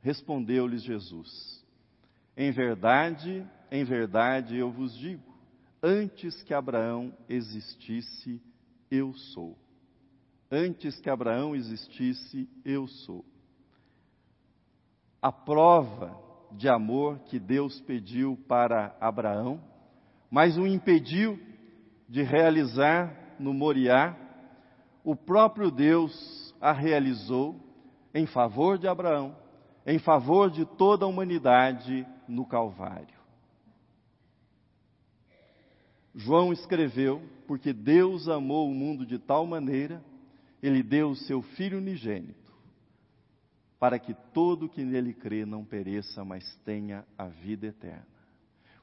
Respondeu-lhes 0.00 0.82
Jesus: 0.82 1.56
em 2.36 2.50
verdade, 2.50 3.46
em 3.70 3.82
verdade 3.82 4.56
eu 4.56 4.70
vos 4.70 4.94
digo: 4.96 5.34
antes 5.82 6.42
que 6.42 6.52
Abraão 6.52 7.16
existisse, 7.28 8.42
eu 8.90 9.14
sou. 9.14 9.56
Antes 10.50 11.00
que 11.00 11.08
Abraão 11.08 11.56
existisse, 11.56 12.48
eu 12.64 12.86
sou. 12.86 13.24
A 15.20 15.32
prova 15.32 16.14
de 16.52 16.68
amor 16.68 17.18
que 17.20 17.40
Deus 17.40 17.80
pediu 17.80 18.36
para 18.46 18.94
Abraão, 19.00 19.60
mas 20.30 20.58
o 20.58 20.66
impediu 20.66 21.40
de 22.08 22.22
realizar 22.22 23.36
no 23.38 23.52
Moriá, 23.52 24.16
o 25.04 25.14
próprio 25.14 25.70
Deus 25.70 26.54
a 26.60 26.72
realizou 26.72 27.60
em 28.14 28.26
favor 28.26 28.78
de 28.78 28.88
Abraão, 28.88 29.36
em 29.86 29.98
favor 29.98 30.50
de 30.50 30.64
toda 30.64 31.04
a 31.04 31.08
humanidade 31.08 32.06
no 32.26 32.46
Calvário. 32.46 33.16
João 36.14 36.52
escreveu: 36.52 37.22
Porque 37.46 37.72
Deus 37.72 38.28
amou 38.28 38.68
o 38.68 38.74
mundo 38.74 39.04
de 39.04 39.18
tal 39.18 39.46
maneira, 39.46 40.02
ele 40.62 40.82
deu 40.82 41.10
o 41.10 41.16
seu 41.16 41.42
Filho 41.42 41.78
unigênito, 41.78 42.52
para 43.78 43.98
que 43.98 44.14
todo 44.32 44.68
que 44.68 44.82
nele 44.82 45.12
crê 45.12 45.44
não 45.44 45.64
pereça, 45.64 46.24
mas 46.24 46.42
tenha 46.64 47.04
a 47.18 47.26
vida 47.26 47.66
eterna. 47.66 48.15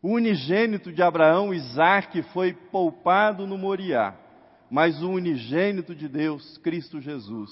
O 0.04 0.16
unigênito 0.16 0.92
de 0.92 1.02
Abraão, 1.02 1.54
Isaac, 1.54 2.22
foi 2.34 2.52
poupado 2.52 3.48
no 3.48 3.58
Moriá, 3.58 4.14
mas 4.70 5.02
o 5.02 5.10
unigênito 5.10 5.96
de 5.96 6.10
Deus, 6.10 6.58
Cristo 6.58 7.00
Jesus, 7.00 7.50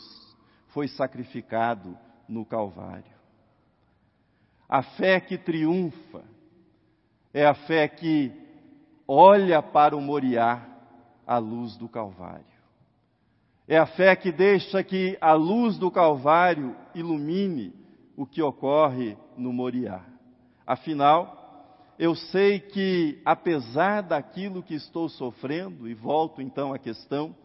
foi 0.67 0.89
sacrificado 0.89 1.97
no 2.27 2.43
Calvário. 2.43 3.15
A 4.67 4.83
fé 4.83 5.21
que 5.21 5.37
triunfa 5.37 6.25
é 7.33 7.45
a 7.45 7.53
fé 7.53 7.87
que 7.87 8.33
olha 9.07 9.63
para 9.63 9.95
o 9.95 10.01
Moriá 10.01 10.61
à 11.25 11.37
luz 11.37 11.77
do 11.77 11.87
Calvário. 11.87 12.43
É 13.65 13.77
a 13.77 13.85
fé 13.85 14.13
que 14.13 14.29
deixa 14.29 14.83
que 14.83 15.17
a 15.21 15.31
luz 15.31 15.77
do 15.77 15.89
Calvário 15.89 16.75
ilumine 16.93 17.73
o 18.17 18.25
que 18.25 18.41
ocorre 18.41 19.17
no 19.37 19.53
Moriá. 19.53 20.01
Afinal, 20.67 21.40
eu 22.01 22.15
sei 22.15 22.59
que, 22.59 23.21
apesar 23.23 24.01
daquilo 24.01 24.63
que 24.63 24.73
estou 24.73 25.07
sofrendo, 25.07 25.87
e 25.87 25.93
volto 25.93 26.41
então 26.41 26.73
à 26.73 26.79
questão 26.79 27.35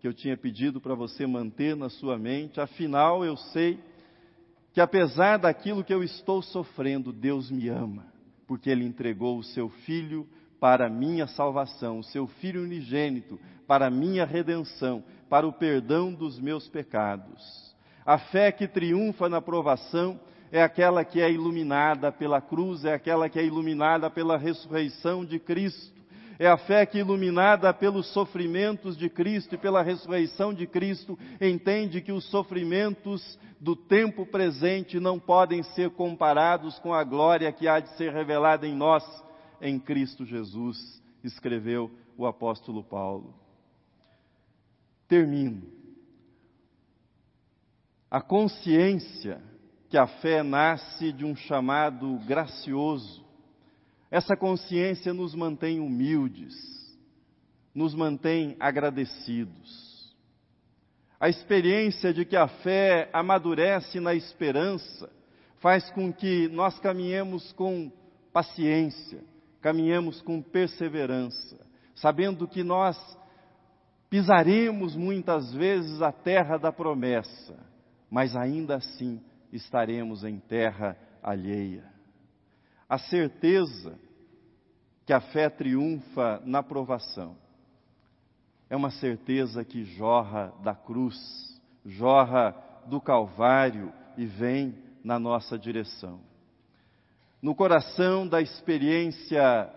que 0.00 0.08
eu 0.08 0.14
tinha 0.14 0.34
pedido 0.38 0.80
para 0.80 0.94
você 0.94 1.26
manter 1.26 1.76
na 1.76 1.90
sua 1.90 2.16
mente, 2.16 2.58
afinal 2.58 3.26
eu 3.26 3.36
sei 3.36 3.78
que 4.72 4.80
apesar 4.80 5.36
daquilo 5.36 5.84
que 5.84 5.92
eu 5.92 6.02
estou 6.02 6.40
sofrendo, 6.40 7.12
Deus 7.12 7.50
me 7.50 7.68
ama, 7.68 8.06
porque 8.46 8.70
Ele 8.70 8.86
entregou 8.86 9.36
o 9.36 9.44
seu 9.44 9.68
Filho 9.68 10.26
para 10.58 10.86
a 10.86 10.90
minha 10.90 11.26
salvação, 11.26 11.98
o 11.98 12.04
seu 12.04 12.26
Filho 12.26 12.62
unigênito 12.62 13.38
para 13.66 13.88
a 13.88 13.90
minha 13.90 14.24
redenção, 14.24 15.04
para 15.28 15.46
o 15.46 15.52
perdão 15.52 16.10
dos 16.10 16.40
meus 16.40 16.66
pecados. 16.70 17.76
A 18.02 18.16
fé 18.16 18.50
que 18.50 18.66
triunfa 18.66 19.28
na 19.28 19.42
provação 19.42 20.18
é 20.50 20.62
aquela 20.62 21.04
que 21.04 21.20
é 21.20 21.30
iluminada 21.30 22.12
pela 22.12 22.40
cruz, 22.40 22.84
é 22.84 22.94
aquela 22.94 23.28
que 23.28 23.38
é 23.38 23.44
iluminada 23.44 24.08
pela 24.10 24.36
ressurreição 24.36 25.24
de 25.24 25.38
Cristo. 25.38 25.96
É 26.38 26.46
a 26.46 26.56
fé 26.58 26.84
que, 26.84 26.98
iluminada 26.98 27.72
pelos 27.72 28.12
sofrimentos 28.12 28.96
de 28.96 29.08
Cristo 29.08 29.54
e 29.54 29.58
pela 29.58 29.82
ressurreição 29.82 30.52
de 30.52 30.66
Cristo, 30.66 31.18
entende 31.40 32.02
que 32.02 32.12
os 32.12 32.28
sofrimentos 32.30 33.38
do 33.58 33.74
tempo 33.74 34.26
presente 34.26 35.00
não 35.00 35.18
podem 35.18 35.62
ser 35.62 35.90
comparados 35.90 36.78
com 36.80 36.92
a 36.92 37.02
glória 37.02 37.50
que 37.52 37.66
há 37.66 37.80
de 37.80 37.88
ser 37.96 38.12
revelada 38.12 38.66
em 38.66 38.74
nós, 38.74 39.02
em 39.62 39.78
Cristo 39.78 40.26
Jesus, 40.26 41.02
escreveu 41.24 41.90
o 42.18 42.26
apóstolo 42.26 42.84
Paulo. 42.84 43.34
Termino. 45.08 45.62
A 48.10 48.20
consciência 48.20 49.40
que 49.96 50.00
a 50.00 50.06
fé 50.06 50.42
nasce 50.42 51.10
de 51.10 51.24
um 51.24 51.34
chamado 51.34 52.18
gracioso. 52.26 53.24
Essa 54.10 54.36
consciência 54.36 55.14
nos 55.14 55.34
mantém 55.34 55.80
humildes, 55.80 56.54
nos 57.74 57.94
mantém 57.94 58.58
agradecidos. 58.60 60.14
A 61.18 61.30
experiência 61.30 62.12
de 62.12 62.26
que 62.26 62.36
a 62.36 62.46
fé 62.46 63.08
amadurece 63.10 63.98
na 63.98 64.14
esperança 64.14 65.08
faz 65.60 65.90
com 65.92 66.12
que 66.12 66.46
nós 66.48 66.78
caminhemos 66.78 67.50
com 67.52 67.90
paciência, 68.34 69.24
caminhemos 69.62 70.20
com 70.20 70.42
perseverança, 70.42 71.58
sabendo 71.94 72.46
que 72.46 72.62
nós 72.62 72.98
pisaremos 74.10 74.94
muitas 74.94 75.54
vezes 75.54 76.02
a 76.02 76.12
terra 76.12 76.58
da 76.58 76.70
promessa, 76.70 77.58
mas 78.10 78.36
ainda 78.36 78.76
assim 78.76 79.22
estaremos 79.56 80.24
em 80.24 80.38
terra 80.38 80.96
alheia. 81.22 81.84
A 82.88 82.98
certeza 82.98 83.98
que 85.04 85.12
a 85.12 85.20
fé 85.20 85.48
triunfa 85.48 86.40
na 86.44 86.62
provação 86.62 87.36
é 88.68 88.76
uma 88.76 88.90
certeza 88.90 89.64
que 89.64 89.84
jorra 89.84 90.52
da 90.62 90.74
cruz, 90.74 91.16
jorra 91.84 92.50
do 92.86 93.00
Calvário 93.00 93.92
e 94.16 94.26
vem 94.26 94.76
na 95.04 95.18
nossa 95.18 95.58
direção. 95.58 96.20
No 97.40 97.54
coração 97.54 98.26
da 98.26 98.40
experiência 98.40 99.70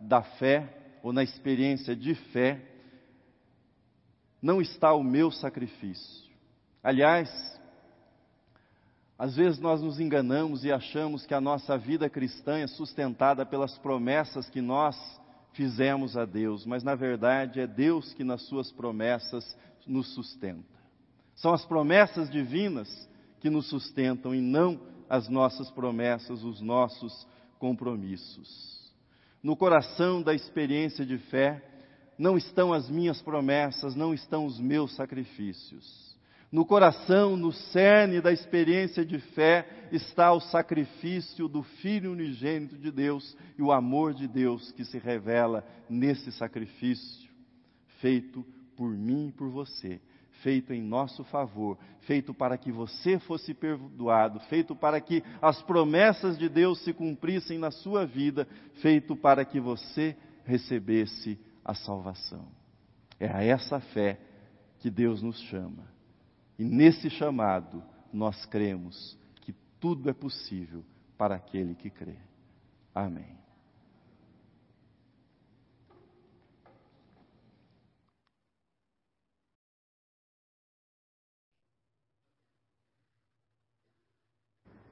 da 0.00 0.22
fé, 0.22 0.98
ou 1.02 1.12
na 1.12 1.22
experiência 1.22 1.94
de 1.94 2.14
fé, 2.14 2.60
não 4.40 4.60
está 4.60 4.92
o 4.92 5.02
meu 5.04 5.30
sacrifício. 5.30 6.30
Aliás, 6.82 7.28
às 9.18 9.36
vezes 9.36 9.58
nós 9.60 9.80
nos 9.82 10.00
enganamos 10.00 10.64
e 10.64 10.72
achamos 10.72 11.26
que 11.26 11.34
a 11.34 11.40
nossa 11.40 11.76
vida 11.76 12.08
cristã 12.08 12.58
é 12.58 12.66
sustentada 12.66 13.44
pelas 13.44 13.76
promessas 13.78 14.48
que 14.48 14.60
nós 14.60 14.96
fizemos 15.52 16.16
a 16.16 16.24
Deus, 16.24 16.64
mas 16.64 16.82
na 16.82 16.94
verdade 16.94 17.60
é 17.60 17.66
Deus 17.66 18.12
que 18.14 18.24
nas 18.24 18.42
suas 18.42 18.72
promessas 18.72 19.56
nos 19.86 20.14
sustenta. 20.14 20.64
São 21.34 21.52
as 21.52 21.64
promessas 21.64 22.30
divinas 22.30 23.08
que 23.40 23.50
nos 23.50 23.68
sustentam 23.68 24.34
e 24.34 24.40
não 24.40 24.80
as 25.08 25.28
nossas 25.28 25.70
promessas, 25.70 26.42
os 26.42 26.60
nossos 26.60 27.26
compromissos. 27.58 28.92
No 29.42 29.56
coração 29.56 30.22
da 30.22 30.34
experiência 30.34 31.04
de 31.04 31.18
fé 31.18 31.62
não 32.18 32.36
estão 32.36 32.72
as 32.72 32.88
minhas 32.88 33.20
promessas, 33.20 33.94
não 33.94 34.14
estão 34.14 34.46
os 34.46 34.58
meus 34.58 34.94
sacrifícios 34.94 36.11
no 36.52 36.66
coração, 36.66 37.34
no 37.34 37.50
cerne 37.50 38.20
da 38.20 38.30
experiência 38.30 39.06
de 39.06 39.18
fé, 39.18 39.66
está 39.90 40.30
o 40.34 40.40
sacrifício 40.40 41.48
do 41.48 41.62
Filho 41.62 42.12
unigênito 42.12 42.76
de 42.76 42.92
Deus 42.92 43.34
e 43.58 43.62
o 43.62 43.72
amor 43.72 44.12
de 44.12 44.28
Deus 44.28 44.70
que 44.72 44.84
se 44.84 44.98
revela 44.98 45.66
nesse 45.88 46.30
sacrifício, 46.30 47.30
feito 48.00 48.44
por 48.76 48.90
mim 48.90 49.28
e 49.28 49.32
por 49.32 49.48
você, 49.48 49.98
feito 50.42 50.74
em 50.74 50.82
nosso 50.82 51.24
favor, 51.24 51.78
feito 52.00 52.34
para 52.34 52.58
que 52.58 52.70
você 52.70 53.18
fosse 53.18 53.54
perdoado, 53.54 54.38
feito 54.40 54.76
para 54.76 55.00
que 55.00 55.22
as 55.40 55.62
promessas 55.62 56.36
de 56.36 56.50
Deus 56.50 56.84
se 56.84 56.92
cumprissem 56.92 57.58
na 57.58 57.70
sua 57.70 58.04
vida, 58.04 58.46
feito 58.82 59.16
para 59.16 59.42
que 59.42 59.58
você 59.58 60.14
recebesse 60.44 61.38
a 61.64 61.72
salvação. 61.72 62.46
É 63.18 63.30
a 63.32 63.42
essa 63.42 63.80
fé 63.80 64.20
que 64.80 64.90
Deus 64.90 65.22
nos 65.22 65.40
chama. 65.44 65.91
E 66.62 66.64
nesse 66.64 67.10
chamado, 67.10 67.82
nós 68.12 68.46
cremos 68.46 69.18
que 69.40 69.52
tudo 69.80 70.08
é 70.08 70.12
possível 70.12 70.84
para 71.18 71.34
aquele 71.34 71.74
que 71.74 71.90
crê. 71.90 72.14
Amém. 72.94 73.36